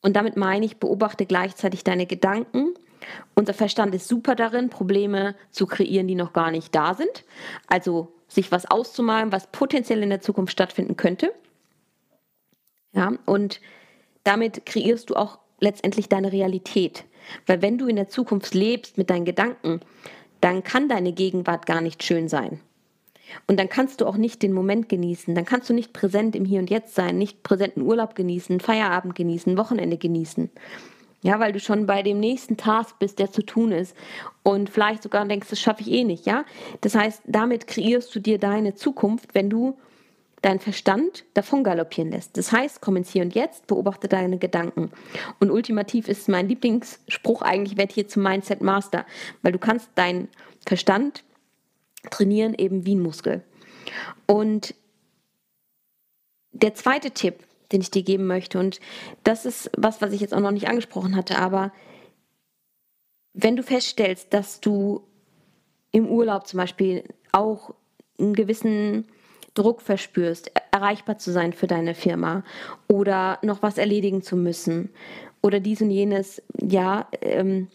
Und 0.00 0.16
damit 0.16 0.36
meine 0.36 0.64
ich, 0.64 0.78
beobachte 0.78 1.26
gleichzeitig 1.26 1.84
deine 1.84 2.06
Gedanken. 2.06 2.74
Unser 3.34 3.54
Verstand 3.54 3.94
ist 3.94 4.08
super 4.08 4.34
darin, 4.34 4.68
Probleme 4.68 5.36
zu 5.50 5.66
kreieren, 5.66 6.08
die 6.08 6.16
noch 6.16 6.32
gar 6.32 6.50
nicht 6.50 6.74
da 6.74 6.94
sind. 6.94 7.24
Also 7.68 8.12
sich 8.26 8.50
was 8.50 8.68
auszumalen, 8.68 9.30
was 9.30 9.46
potenziell 9.52 10.02
in 10.02 10.10
der 10.10 10.22
Zukunft 10.22 10.52
stattfinden 10.52 10.96
könnte. 10.96 11.32
Ja, 12.94 13.12
und 13.26 13.60
damit 14.24 14.66
kreierst 14.66 15.10
du 15.10 15.14
auch 15.14 15.38
letztendlich 15.62 16.08
deine 16.08 16.32
Realität. 16.32 17.04
Weil 17.46 17.62
wenn 17.62 17.78
du 17.78 17.86
in 17.86 17.96
der 17.96 18.08
Zukunft 18.08 18.54
lebst 18.54 18.98
mit 18.98 19.08
deinen 19.08 19.24
Gedanken, 19.24 19.80
dann 20.40 20.64
kann 20.64 20.88
deine 20.88 21.12
Gegenwart 21.12 21.66
gar 21.66 21.80
nicht 21.80 22.02
schön 22.02 22.28
sein. 22.28 22.60
Und 23.46 23.58
dann 23.58 23.68
kannst 23.68 24.00
du 24.00 24.06
auch 24.06 24.16
nicht 24.16 24.42
den 24.42 24.52
Moment 24.52 24.88
genießen. 24.88 25.34
Dann 25.34 25.44
kannst 25.44 25.70
du 25.70 25.74
nicht 25.74 25.92
präsent 25.92 26.36
im 26.36 26.44
Hier 26.44 26.60
und 26.60 26.68
Jetzt 26.68 26.94
sein, 26.94 27.16
nicht 27.16 27.42
präsenten 27.42 27.82
Urlaub 27.82 28.14
genießen, 28.14 28.60
Feierabend 28.60 29.14
genießen, 29.14 29.56
Wochenende 29.56 29.96
genießen. 29.96 30.50
Ja, 31.22 31.38
weil 31.38 31.52
du 31.52 31.60
schon 31.60 31.86
bei 31.86 32.02
dem 32.02 32.18
nächsten 32.18 32.56
Task 32.56 32.98
bist, 32.98 33.20
der 33.20 33.30
zu 33.30 33.42
tun 33.42 33.70
ist 33.70 33.96
und 34.42 34.68
vielleicht 34.68 35.04
sogar 35.04 35.24
denkst, 35.24 35.48
das 35.50 35.60
schaffe 35.60 35.82
ich 35.82 35.90
eh 35.92 36.02
nicht, 36.02 36.26
ja? 36.26 36.44
Das 36.80 36.96
heißt, 36.96 37.22
damit 37.26 37.68
kreierst 37.68 38.12
du 38.12 38.18
dir 38.18 38.38
deine 38.38 38.74
Zukunft, 38.74 39.32
wenn 39.32 39.48
du 39.48 39.78
deinen 40.42 40.60
Verstand 40.60 41.24
davon 41.34 41.64
galoppieren 41.64 42.10
lässt. 42.10 42.36
Das 42.36 42.52
heißt, 42.52 42.80
komm 42.80 42.96
ins 42.96 43.10
Hier 43.10 43.22
und 43.22 43.34
Jetzt, 43.34 43.66
beobachte 43.68 44.08
deine 44.08 44.38
Gedanken. 44.38 44.90
Und 45.40 45.50
ultimativ 45.50 46.08
ist 46.08 46.28
mein 46.28 46.48
Lieblingsspruch 46.48 47.42
eigentlich, 47.42 47.78
werd 47.78 47.92
hier 47.92 48.08
zum 48.08 48.24
Mindset 48.24 48.60
Master, 48.60 49.06
weil 49.42 49.52
du 49.52 49.58
kannst 49.58 49.88
deinen 49.94 50.28
Verstand 50.66 51.24
trainieren 52.10 52.54
eben 52.54 52.84
wie 52.84 52.96
ein 52.96 53.02
Muskel. 53.02 53.42
Und 54.26 54.74
der 56.52 56.74
zweite 56.74 57.12
Tipp, 57.12 57.44
den 57.70 57.80
ich 57.80 57.90
dir 57.90 58.02
geben 58.02 58.26
möchte, 58.26 58.58
und 58.58 58.80
das 59.24 59.46
ist 59.46 59.70
was, 59.76 60.02
was 60.02 60.12
ich 60.12 60.20
jetzt 60.20 60.34
auch 60.34 60.40
noch 60.40 60.50
nicht 60.50 60.68
angesprochen 60.68 61.16
hatte, 61.16 61.38
aber 61.38 61.72
wenn 63.32 63.56
du 63.56 63.62
feststellst, 63.62 64.34
dass 64.34 64.60
du 64.60 65.06
im 65.90 66.08
Urlaub 66.08 66.46
zum 66.46 66.58
Beispiel 66.58 67.04
auch 67.30 67.74
einen 68.18 68.34
gewissen 68.34 69.06
Druck 69.54 69.82
verspürst, 69.82 70.50
erreichbar 70.70 71.18
zu 71.18 71.30
sein 71.30 71.52
für 71.52 71.66
deine 71.66 71.94
Firma 71.94 72.42
oder 72.88 73.38
noch 73.42 73.62
was 73.62 73.78
erledigen 73.78 74.22
zu 74.22 74.36
müssen 74.36 74.90
oder 75.42 75.60
dies 75.60 75.82
und 75.82 75.90
jenes, 75.90 76.42
ja, 76.60 77.08
ähm, 77.20 77.68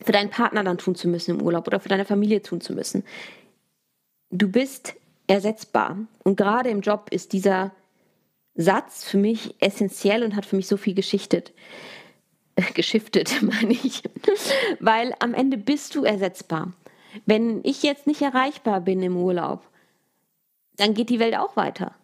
für 0.00 0.12
deinen 0.12 0.30
Partner 0.30 0.64
dann 0.64 0.78
tun 0.78 0.94
zu 0.94 1.08
müssen 1.08 1.38
im 1.38 1.42
Urlaub 1.42 1.66
oder 1.66 1.78
für 1.78 1.88
deine 1.88 2.04
Familie 2.04 2.42
tun 2.42 2.60
zu 2.60 2.72
müssen. 2.72 3.04
Du 4.30 4.50
bist 4.50 4.94
ersetzbar. 5.26 5.96
Und 6.24 6.36
gerade 6.36 6.70
im 6.70 6.80
Job 6.80 7.08
ist 7.10 7.32
dieser 7.32 7.72
Satz 8.54 9.04
für 9.04 9.18
mich 9.18 9.54
essentiell 9.60 10.22
und 10.22 10.36
hat 10.36 10.46
für 10.46 10.56
mich 10.56 10.66
so 10.66 10.76
viel 10.76 10.94
geschichtet. 10.94 11.52
Geschiftet, 12.74 13.36
meine 13.42 13.72
ich. 13.72 14.02
Weil 14.80 15.14
am 15.20 15.34
Ende 15.34 15.56
bist 15.56 15.94
du 15.94 16.04
ersetzbar. 16.04 16.72
Wenn 17.26 17.60
ich 17.64 17.82
jetzt 17.82 18.06
nicht 18.06 18.22
erreichbar 18.22 18.80
bin 18.80 19.02
im 19.02 19.16
Urlaub, 19.16 19.66
dann 20.76 20.94
geht 20.94 21.10
die 21.10 21.20
Welt 21.20 21.36
auch 21.36 21.56
weiter. 21.56 21.94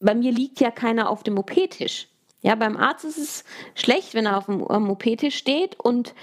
Bei 0.00 0.14
mir 0.14 0.32
liegt 0.32 0.60
ja 0.60 0.70
keiner 0.70 1.08
auf 1.10 1.22
dem 1.22 1.38
OP-Tisch. 1.38 2.08
Ja, 2.42 2.54
beim 2.54 2.76
Arzt 2.76 3.04
ist 3.04 3.18
es 3.18 3.44
schlecht, 3.74 4.14
wenn 4.14 4.26
er 4.26 4.36
auf 4.36 4.46
dem 4.46 4.90
OP-Tisch 4.90 5.36
steht 5.36 5.78
und 5.80 6.14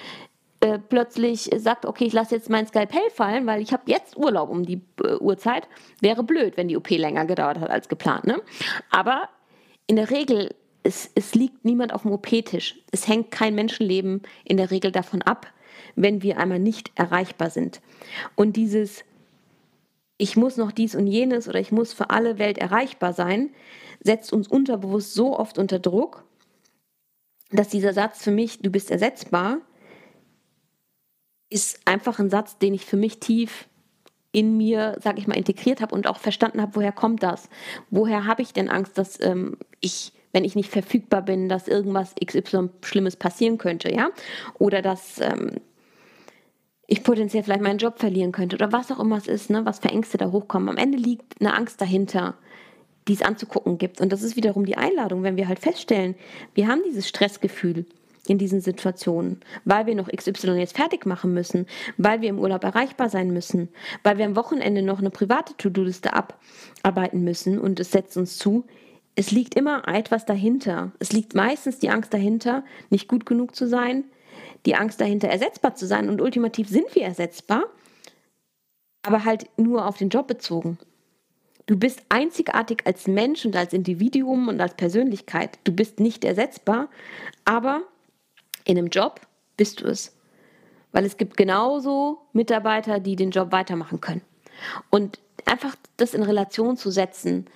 äh, 0.63 0.79
plötzlich 0.79 1.49
sagt, 1.57 1.86
okay, 1.86 2.05
ich 2.05 2.13
lasse 2.13 2.36
jetzt 2.36 2.49
mein 2.49 2.65
Skalpell 2.65 3.09
fallen, 3.13 3.45
weil 3.45 3.62
ich 3.62 3.73
habe 3.73 3.83
jetzt 3.88 4.15
Urlaub 4.15 4.49
um 4.49 4.65
die 4.65 4.81
äh, 5.03 5.17
Uhrzeit. 5.17 5.67
Wäre 5.99 6.23
blöd, 6.23 6.55
wenn 6.55 6.69
die 6.69 6.77
OP 6.77 6.89
länger 6.89 7.25
gedauert 7.25 7.59
hat 7.59 7.69
als 7.69 7.89
geplant. 7.89 8.25
Ne? 8.25 8.41
Aber 8.89 9.27
in 9.88 9.97
der 9.97 10.09
Regel, 10.09 10.55
es, 10.83 11.12
es 11.15 11.36
liegt 11.36 11.65
niemand 11.65 11.93
auf 11.93 12.03
dem 12.03 12.13
OP-Tisch. 12.13 12.79
Es 12.91 13.09
hängt 13.09 13.31
kein 13.31 13.55
Menschenleben 13.55 14.21
in 14.45 14.55
der 14.55 14.71
Regel 14.71 14.93
davon 14.93 15.21
ab, 15.21 15.51
wenn 15.95 16.21
wir 16.21 16.38
einmal 16.38 16.59
nicht 16.59 16.91
erreichbar 16.95 17.49
sind. 17.49 17.81
Und 18.36 18.55
dieses 18.55 19.03
ich 20.17 20.36
muss 20.38 20.58
noch 20.58 20.71
dies 20.71 20.95
und 20.95 21.08
jenes 21.08 21.47
oder 21.47 21.60
ich 21.60 21.71
muss 21.71 21.93
für 21.93 22.10
alle 22.10 22.39
Welt 22.39 22.58
erreichbar 22.58 23.13
sein, 23.13 23.49
setzt 23.99 24.34
uns 24.34 24.47
unterbewusst 24.47 25.13
so 25.13 25.38
oft 25.38 25.58
unter 25.58 25.80
Druck, 25.80 26.23
dass 27.52 27.69
dieser 27.69 27.93
Satz 27.93 28.23
für 28.23 28.32
mich, 28.32 28.62
du 28.62 28.69
bist 28.69 28.91
ersetzbar, 28.91 29.60
ist 31.49 31.82
einfach 31.86 32.19
ein 32.19 32.30
Satz, 32.30 32.58
den 32.58 32.73
ich 32.73 32.86
für 32.86 32.97
mich 32.97 33.19
tief 33.19 33.67
in 34.32 34.58
mir, 34.58 34.97
sage 35.02 35.19
ich 35.19 35.28
mal, 35.28 35.38
integriert 35.38 35.80
habe 35.80 35.93
und 35.93 36.08
auch 36.08 36.17
verstanden 36.17 36.62
habe, 36.62 36.76
woher 36.76 36.91
kommt 36.91 37.21
das? 37.21 37.47
Woher 37.91 38.26
habe 38.26 38.41
ich 38.41 38.52
denn 38.52 38.69
Angst, 38.69 38.97
dass 38.97 39.21
ähm, 39.21 39.58
ich, 39.80 40.12
wenn 40.32 40.43
ich 40.43 40.56
nicht 40.56 40.71
verfügbar 40.71 41.21
bin, 41.21 41.47
dass 41.47 41.67
irgendwas 41.67 42.15
XY 42.15 42.69
Schlimmes 42.82 43.15
passieren 43.15 43.60
könnte, 43.60 43.93
ja? 43.93 44.10
Oder 44.58 44.82
dass 44.82 45.19
ähm, 45.19 45.60
ich 46.88 47.04
potenziell 47.04 47.43
vielleicht 47.43 47.62
meinen 47.62 47.80
Job 47.80 48.00
verlieren 48.00 48.32
könnte 48.32 48.56
oder 48.56 48.72
was 48.72 48.91
auch 48.91 49.00
immer 49.00 49.17
es 49.17 49.28
ist, 49.28 49.50
ne, 49.50 49.65
was 49.65 49.80
für 49.80 49.89
Ängste 49.89 50.17
da 50.17 50.32
hochkommen. 50.32 50.69
Am 50.69 50.78
Ende 50.78 50.98
liegt 50.98 51.39
eine 51.39 51.56
Angst 51.56 51.80
dahinter, 51.80 52.36
die 53.08 53.13
es 53.13 53.22
anzugucken 53.22 53.78
gibt. 53.78 54.02
Und 54.02 54.12
das 54.12 54.22
ist 54.22 54.36
wiederum 54.36 54.65
die 54.65 54.78
Einladung, 54.78 55.24
wenn 55.24 55.38
wir 55.38 55.48
halt 55.48 55.60
feststellen, 55.60 56.15
wir 56.54 56.67
haben 56.67 56.82
dieses 56.86 57.08
Stressgefühl 57.08 57.86
in 58.28 58.38
diesen 58.38 58.62
Situationen, 58.62 59.41
weil 59.65 59.86
wir 59.86 59.96
noch 59.96 60.08
XY 60.08 60.52
jetzt 60.52 60.78
fertig 60.78 61.06
machen 61.06 61.34
müssen, 61.34 61.67
weil 61.98 62.22
wir 62.22 62.30
im 62.30 62.39
Urlaub 62.39 62.63
erreichbar 62.63 63.10
sein 63.10 63.32
müssen, 63.32 63.69
weil 64.04 64.17
wir 64.17 64.26
am 64.26 64.38
Wochenende 64.38 64.82
noch 64.82 65.00
eine 65.00 65.10
private 65.10 65.56
To-Do-Liste 65.58 66.12
abarbeiten 66.13 67.24
müssen 67.24 67.60
und 67.60 67.80
es 67.80 67.91
setzt 67.91 68.15
uns 68.15 68.38
zu. 68.38 68.65
Es 69.15 69.32
liegt 69.32 69.56
immer 69.56 69.88
etwas 69.88 70.26
dahinter. 70.26 70.91
Es 71.00 71.12
liegt 71.12 71.36
meistens 71.36 71.80
die 71.80 71.89
Angst 71.89 72.13
dahinter, 72.13 72.63
nicht 72.89 73.08
gut 73.08 73.26
genug 73.26 73.56
zu 73.56 73.67
sein, 73.67 74.06
die 74.65 74.76
Angst 74.76 75.02
dahinter, 75.02 75.28
ersetzbar 75.28 75.76
zu 75.76 75.86
sein. 75.86 76.10
Und 76.10 76.21
ultimativ 76.21 76.69
sind 76.69 76.93
wir 76.95 77.04
ersetzbar, 77.04 77.65
aber 79.04 79.26
halt 79.26 79.47
nur 79.58 79.86
auf 79.86 79.97
den 79.97 80.10
Job 80.10 80.28
bezogen. 80.28 80.78
Du 81.65 81.78
bist 81.78 82.02
einzigartig 82.10 82.82
als 82.86 83.08
Mensch 83.08 83.45
und 83.45 83.56
als 83.56 83.73
Individuum 83.73 84.49
und 84.49 84.60
als 84.60 84.76
Persönlichkeit. 84.76 85.60
Du 85.63 85.71
bist 85.71 85.99
nicht 85.99 86.26
ersetzbar, 86.26 86.89
aber 87.45 87.84
in 88.65 88.78
einem 88.78 88.88
Job 88.88 89.21
bist 89.56 89.82
du 89.82 89.86
es. 89.86 90.15
Weil 90.91 91.06
es 91.06 91.17
gibt 91.17 91.38
genauso 91.38 92.19
Mitarbeiter, 92.34 92.99
die 92.99 93.15
den 93.15 93.32
Job 93.32 93.52
weitermachen 93.52 94.02
können. 94.02 94.21
Und 94.89 95.19
einfach 95.45 95.76
das 95.97 96.13
in 96.13 96.23
Relation 96.23 96.78
zu 96.78 96.91
setzen, 96.91 97.47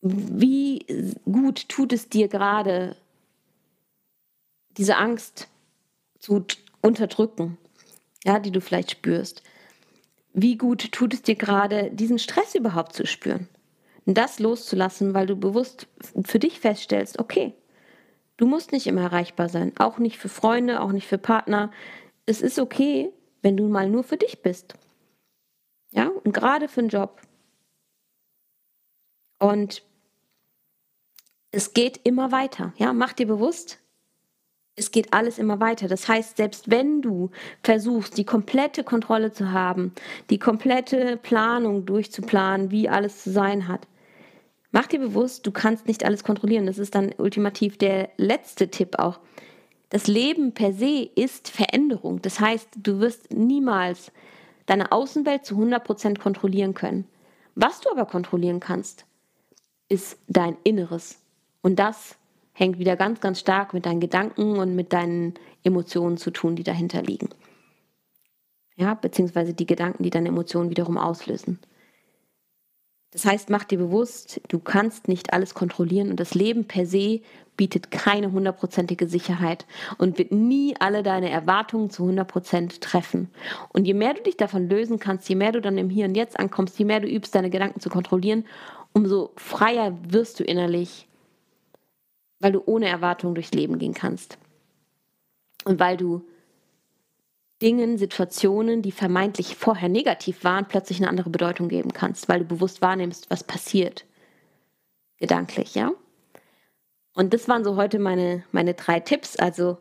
wie 0.00 0.86
gut 1.24 1.68
tut 1.68 1.92
es 1.92 2.08
dir 2.08 2.28
gerade, 2.28 2.96
diese 4.78 4.96
Angst 4.96 5.48
zu 6.18 6.46
unterdrücken, 6.80 7.58
ja, 8.24 8.38
die 8.38 8.52
du 8.52 8.60
vielleicht 8.60 8.92
spürst. 8.92 9.42
Wie 10.32 10.56
gut 10.56 10.92
tut 10.92 11.14
es 11.14 11.22
dir 11.22 11.34
gerade, 11.34 11.90
diesen 11.90 12.18
Stress 12.18 12.54
überhaupt 12.54 12.94
zu 12.94 13.06
spüren? 13.06 13.48
Und 14.06 14.16
das 14.16 14.38
loszulassen, 14.38 15.12
weil 15.12 15.26
du 15.26 15.36
bewusst 15.36 15.86
für 16.24 16.38
dich 16.38 16.60
feststellst, 16.60 17.18
okay, 17.18 17.52
du 18.36 18.46
musst 18.46 18.72
nicht 18.72 18.86
immer 18.86 19.02
erreichbar 19.02 19.48
sein, 19.48 19.72
auch 19.78 19.98
nicht 19.98 20.16
für 20.16 20.30
Freunde, 20.30 20.80
auch 20.80 20.92
nicht 20.92 21.06
für 21.06 21.18
Partner. 21.18 21.70
Es 22.24 22.40
ist 22.40 22.58
okay, 22.58 23.12
wenn 23.42 23.56
du 23.56 23.68
mal 23.68 23.90
nur 23.90 24.04
für 24.04 24.16
dich 24.16 24.40
bist. 24.42 24.74
Ja, 25.90 26.08
und 26.08 26.32
gerade 26.32 26.68
für 26.68 26.80
einen 26.80 26.88
Job. 26.88 27.20
Und 29.38 29.82
es 31.50 31.72
geht 31.74 32.00
immer 32.04 32.32
weiter. 32.32 32.72
Ja, 32.76 32.92
mach 32.92 33.12
dir 33.12 33.26
bewusst, 33.26 33.78
es 34.78 34.90
geht 34.90 35.12
alles 35.12 35.38
immer 35.38 35.60
weiter. 35.60 35.88
Das 35.88 36.08
heißt, 36.08 36.36
selbst 36.36 36.70
wenn 36.70 37.02
du 37.02 37.30
versuchst, 37.62 38.16
die 38.16 38.24
komplette 38.24 38.84
Kontrolle 38.84 39.32
zu 39.32 39.52
haben, 39.52 39.92
die 40.30 40.38
komplette 40.38 41.16
Planung 41.16 41.84
durchzuplanen, 41.84 42.70
wie 42.70 42.88
alles 42.88 43.22
zu 43.22 43.30
sein 43.30 43.68
hat, 43.68 43.86
mach 44.70 44.86
dir 44.86 45.00
bewusst, 45.00 45.46
du 45.46 45.50
kannst 45.50 45.86
nicht 45.86 46.04
alles 46.04 46.24
kontrollieren. 46.24 46.66
Das 46.66 46.78
ist 46.78 46.94
dann 46.94 47.12
ultimativ 47.18 47.78
der 47.78 48.10
letzte 48.16 48.68
Tipp 48.68 48.98
auch. 48.98 49.20
Das 49.90 50.06
Leben 50.06 50.52
per 50.52 50.72
se 50.72 51.08
ist 51.14 51.48
Veränderung. 51.48 52.20
Das 52.22 52.40
heißt, 52.40 52.68
du 52.76 53.00
wirst 53.00 53.32
niemals 53.32 54.12
deine 54.66 54.92
Außenwelt 54.92 55.46
zu 55.46 55.56
100% 55.56 56.18
kontrollieren 56.18 56.74
können. 56.74 57.06
Was 57.54 57.80
du 57.80 57.90
aber 57.90 58.04
kontrollieren 58.04 58.60
kannst, 58.60 59.06
ist 59.88 60.18
dein 60.28 60.56
Inneres. 60.62 61.18
Und 61.62 61.78
das 61.78 62.16
hängt 62.58 62.78
wieder 62.78 62.96
ganz, 62.96 63.20
ganz 63.20 63.38
stark 63.38 63.72
mit 63.72 63.86
deinen 63.86 64.00
Gedanken 64.00 64.58
und 64.58 64.74
mit 64.74 64.92
deinen 64.92 65.34
Emotionen 65.62 66.16
zu 66.16 66.32
tun, 66.32 66.56
die 66.56 66.64
dahinter 66.64 67.02
liegen. 67.02 67.28
Ja, 68.74 68.94
beziehungsweise 68.94 69.54
die 69.54 69.66
Gedanken, 69.66 70.02
die 70.02 70.10
deine 70.10 70.28
Emotionen 70.28 70.70
wiederum 70.70 70.98
auslösen. 70.98 71.60
Das 73.12 73.24
heißt, 73.24 73.48
mach 73.48 73.64
dir 73.64 73.78
bewusst, 73.78 74.40
du 74.48 74.58
kannst 74.58 75.08
nicht 75.08 75.32
alles 75.32 75.54
kontrollieren 75.54 76.10
und 76.10 76.20
das 76.20 76.34
Leben 76.34 76.66
per 76.66 76.84
se 76.84 77.20
bietet 77.56 77.90
keine 77.90 78.32
hundertprozentige 78.32 79.08
Sicherheit 79.08 79.66
und 79.96 80.18
wird 80.18 80.30
nie 80.30 80.74
alle 80.78 81.02
deine 81.02 81.30
Erwartungen 81.30 81.90
zu 81.90 82.04
100% 82.04 82.80
treffen. 82.80 83.30
Und 83.70 83.86
je 83.86 83.94
mehr 83.94 84.14
du 84.14 84.22
dich 84.22 84.36
davon 84.36 84.68
lösen 84.68 84.98
kannst, 84.98 85.28
je 85.28 85.36
mehr 85.36 85.52
du 85.52 85.60
dann 85.60 85.78
im 85.78 85.90
Hier 85.90 86.06
und 86.06 86.16
Jetzt 86.16 86.38
ankommst, 86.38 86.78
je 86.78 86.84
mehr 86.84 87.00
du 87.00 87.08
übst, 87.08 87.34
deine 87.34 87.50
Gedanken 87.50 87.80
zu 87.80 87.88
kontrollieren, 87.88 88.44
umso 88.92 89.32
freier 89.36 89.96
wirst 90.08 90.38
du 90.38 90.44
innerlich, 90.44 91.07
weil 92.40 92.52
du 92.52 92.62
ohne 92.66 92.88
Erwartungen 92.88 93.34
durchs 93.34 93.52
Leben 93.52 93.78
gehen 93.78 93.94
kannst. 93.94 94.38
Und 95.64 95.80
weil 95.80 95.96
du 95.96 96.24
Dingen, 97.60 97.98
Situationen, 97.98 98.82
die 98.82 98.92
vermeintlich 98.92 99.56
vorher 99.56 99.88
negativ 99.88 100.44
waren, 100.44 100.68
plötzlich 100.68 100.98
eine 100.98 101.08
andere 101.08 101.30
Bedeutung 101.30 101.68
geben 101.68 101.92
kannst, 101.92 102.28
weil 102.28 102.40
du 102.40 102.44
bewusst 102.44 102.80
wahrnimmst, 102.82 103.30
was 103.30 103.42
passiert. 103.42 104.04
Gedanklich, 105.18 105.74
ja? 105.74 105.92
Und 107.14 107.34
das 107.34 107.48
waren 107.48 107.64
so 107.64 107.74
heute 107.74 107.98
meine, 107.98 108.44
meine 108.52 108.74
drei 108.74 109.00
Tipps. 109.00 109.34
Also, 109.34 109.78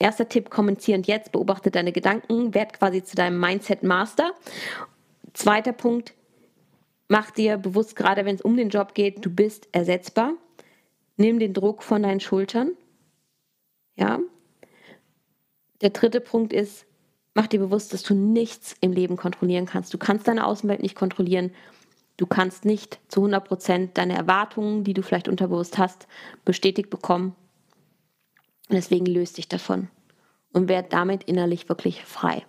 erster 0.00 0.28
Tipp, 0.28 0.50
kommentierend 0.50 1.06
jetzt, 1.06 1.30
beobachte 1.30 1.70
deine 1.70 1.92
Gedanken, 1.92 2.52
werd 2.52 2.72
quasi 2.72 3.04
zu 3.04 3.14
deinem 3.14 3.38
Mindset-Master. 3.38 4.32
Zweiter 5.32 5.72
Punkt, 5.72 6.14
mach 7.06 7.30
dir 7.30 7.58
bewusst, 7.58 7.94
gerade 7.94 8.24
wenn 8.24 8.34
es 8.34 8.42
um 8.42 8.56
den 8.56 8.70
Job 8.70 8.94
geht, 8.94 9.24
du 9.24 9.30
bist 9.30 9.68
ersetzbar. 9.70 10.32
Nimm 11.20 11.38
den 11.38 11.52
Druck 11.52 11.82
von 11.82 12.02
deinen 12.02 12.20
Schultern. 12.20 12.70
Ja. 13.94 14.20
Der 15.82 15.90
dritte 15.90 16.18
Punkt 16.18 16.50
ist, 16.50 16.86
mach 17.34 17.46
dir 17.46 17.60
bewusst, 17.60 17.92
dass 17.92 18.02
du 18.02 18.14
nichts 18.14 18.74
im 18.80 18.92
Leben 18.92 19.18
kontrollieren 19.18 19.66
kannst. 19.66 19.92
Du 19.92 19.98
kannst 19.98 20.26
deine 20.26 20.46
Außenwelt 20.46 20.80
nicht 20.80 20.94
kontrollieren. 20.94 21.52
Du 22.16 22.26
kannst 22.26 22.64
nicht 22.64 23.00
zu 23.08 23.20
100 23.20 23.46
Prozent 23.46 23.98
deine 23.98 24.16
Erwartungen, 24.16 24.82
die 24.82 24.94
du 24.94 25.02
vielleicht 25.02 25.28
unterbewusst 25.28 25.76
hast, 25.76 26.08
bestätigt 26.46 26.88
bekommen. 26.88 27.36
Und 28.70 28.76
deswegen 28.76 29.04
löst 29.04 29.36
dich 29.36 29.46
davon 29.46 29.88
und 30.54 30.70
werd 30.70 30.90
damit 30.94 31.24
innerlich 31.24 31.68
wirklich 31.68 32.02
frei. 32.02 32.46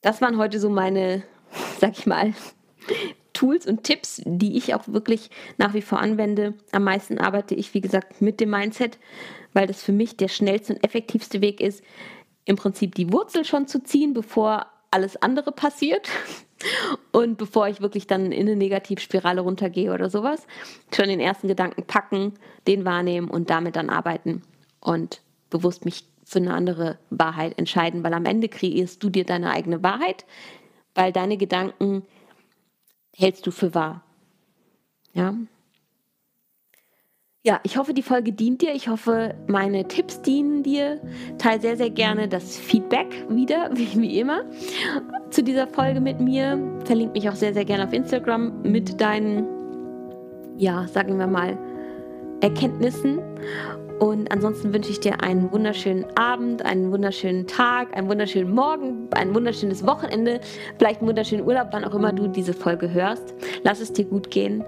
Das 0.00 0.20
waren 0.20 0.36
heute 0.36 0.58
so 0.58 0.68
meine, 0.68 1.22
sag 1.78 1.96
ich 1.96 2.06
mal, 2.06 2.34
Tools 3.40 3.66
und 3.66 3.84
Tipps, 3.84 4.20
die 4.26 4.58
ich 4.58 4.74
auch 4.74 4.86
wirklich 4.86 5.30
nach 5.56 5.72
wie 5.72 5.80
vor 5.80 5.98
anwende. 5.98 6.52
Am 6.72 6.84
meisten 6.84 7.16
arbeite 7.16 7.54
ich, 7.54 7.72
wie 7.72 7.80
gesagt, 7.80 8.20
mit 8.20 8.38
dem 8.38 8.50
Mindset, 8.50 8.98
weil 9.54 9.66
das 9.66 9.82
für 9.82 9.92
mich 9.92 10.18
der 10.18 10.28
schnellste 10.28 10.74
und 10.74 10.84
effektivste 10.84 11.40
Weg 11.40 11.62
ist, 11.62 11.82
im 12.44 12.56
Prinzip 12.56 12.94
die 12.96 13.10
Wurzel 13.10 13.46
schon 13.46 13.66
zu 13.66 13.82
ziehen, 13.82 14.12
bevor 14.12 14.66
alles 14.90 15.16
andere 15.22 15.52
passiert 15.52 16.06
und 17.12 17.38
bevor 17.38 17.66
ich 17.68 17.80
wirklich 17.80 18.06
dann 18.06 18.30
in 18.30 18.46
eine 18.46 18.56
Negativspirale 18.56 19.40
runtergehe 19.40 19.94
oder 19.94 20.10
sowas, 20.10 20.46
schon 20.94 21.08
den 21.08 21.20
ersten 21.20 21.48
Gedanken 21.48 21.84
packen, 21.84 22.34
den 22.66 22.84
wahrnehmen 22.84 23.30
und 23.30 23.48
damit 23.48 23.74
dann 23.74 23.88
arbeiten 23.88 24.42
und 24.80 25.22
bewusst 25.48 25.86
mich 25.86 26.04
für 26.26 26.40
eine 26.40 26.52
andere 26.52 26.98
Wahrheit 27.08 27.58
entscheiden, 27.58 28.04
weil 28.04 28.12
am 28.12 28.26
Ende 28.26 28.50
kreierst 28.50 29.02
du 29.02 29.08
dir 29.08 29.24
deine 29.24 29.50
eigene 29.50 29.82
Wahrheit, 29.82 30.26
weil 30.94 31.10
deine 31.10 31.38
Gedanken 31.38 32.02
hältst 33.20 33.46
du 33.46 33.50
für 33.50 33.74
wahr. 33.74 34.02
Ja, 35.12 35.34
ja, 37.42 37.58
ich 37.62 37.78
hoffe, 37.78 37.94
die 37.94 38.02
Folge 38.02 38.32
dient 38.32 38.60
dir. 38.60 38.74
Ich 38.74 38.88
hoffe, 38.88 39.34
meine 39.46 39.88
Tipps 39.88 40.20
dienen 40.20 40.62
dir. 40.62 41.00
Teil 41.38 41.58
sehr, 41.58 41.74
sehr 41.74 41.88
gerne 41.88 42.28
das 42.28 42.58
Feedback 42.58 43.06
wieder, 43.30 43.70
wie, 43.74 43.98
wie 43.98 44.20
immer, 44.20 44.44
zu 45.30 45.42
dieser 45.42 45.66
Folge 45.66 46.02
mit 46.02 46.20
mir. 46.20 46.58
Verlink 46.84 47.14
mich 47.14 47.30
auch 47.30 47.34
sehr, 47.34 47.54
sehr 47.54 47.64
gerne 47.64 47.84
auf 47.84 47.94
Instagram 47.94 48.60
mit 48.62 49.00
deinen, 49.00 49.46
ja, 50.58 50.86
sagen 50.88 51.18
wir 51.18 51.26
mal, 51.26 51.56
Erkenntnissen. 52.42 53.20
Und 54.00 54.32
ansonsten 54.32 54.72
wünsche 54.72 54.90
ich 54.90 54.98
dir 54.98 55.22
einen 55.22 55.52
wunderschönen 55.52 56.04
Abend, 56.16 56.64
einen 56.64 56.90
wunderschönen 56.90 57.46
Tag, 57.46 57.96
einen 57.96 58.08
wunderschönen 58.08 58.52
Morgen, 58.52 59.08
ein 59.12 59.34
wunderschönes 59.34 59.86
Wochenende, 59.86 60.40
vielleicht 60.78 61.00
einen 61.00 61.08
wunderschönen 61.08 61.46
Urlaub, 61.46 61.68
wann 61.70 61.84
auch 61.84 61.94
immer 61.94 62.12
du 62.12 62.26
diese 62.26 62.54
Folge 62.54 62.90
hörst. 62.92 63.34
Lass 63.62 63.80
es 63.80 63.92
dir 63.92 64.06
gut 64.06 64.30
gehen 64.30 64.64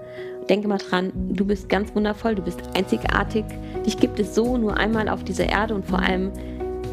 denke 0.49 0.67
mal 0.67 0.77
dran, 0.77 1.11
du 1.15 1.45
bist 1.45 1.69
ganz 1.69 1.93
wundervoll, 1.95 2.35
du 2.35 2.41
bist 2.41 2.61
einzigartig. 2.75 3.45
Dich 3.85 3.97
gibt 3.97 4.19
es 4.19 4.35
so 4.35 4.57
nur 4.57 4.77
einmal 4.77 5.09
auf 5.09 5.23
dieser 5.23 5.49
Erde 5.49 5.73
und 5.75 5.85
vor 5.85 5.99
allem 5.99 6.31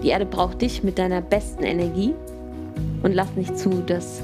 die 0.03 0.09
Erde 0.09 0.27
braucht 0.27 0.63
dich 0.63 0.83
mit 0.83 0.99
deiner 0.99 1.21
besten 1.21 1.65
Energie 1.65 2.15
und 3.03 3.15
lass 3.15 3.35
nicht 3.37 3.59
zu, 3.59 3.71
dass 3.87 4.23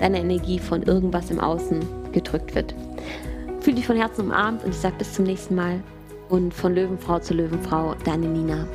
deine 0.00 0.20
Energie 0.20 0.58
von 0.58 0.82
irgendwas 0.82 1.30
im 1.30 1.40
Außen 1.40 1.80
gedrückt 2.12 2.54
wird. 2.54 2.74
Fühl 3.60 3.74
dich 3.74 3.86
von 3.86 3.96
Herzen 3.96 4.26
umarmt 4.26 4.64
und 4.64 4.70
ich 4.70 4.78
sage 4.78 4.96
bis 4.98 5.14
zum 5.14 5.24
nächsten 5.24 5.54
Mal 5.54 5.80
und 6.28 6.54
von 6.54 6.74
Löwenfrau 6.74 7.18
zu 7.18 7.34
Löwenfrau, 7.34 7.94
deine 8.04 8.26
Nina. 8.26 8.66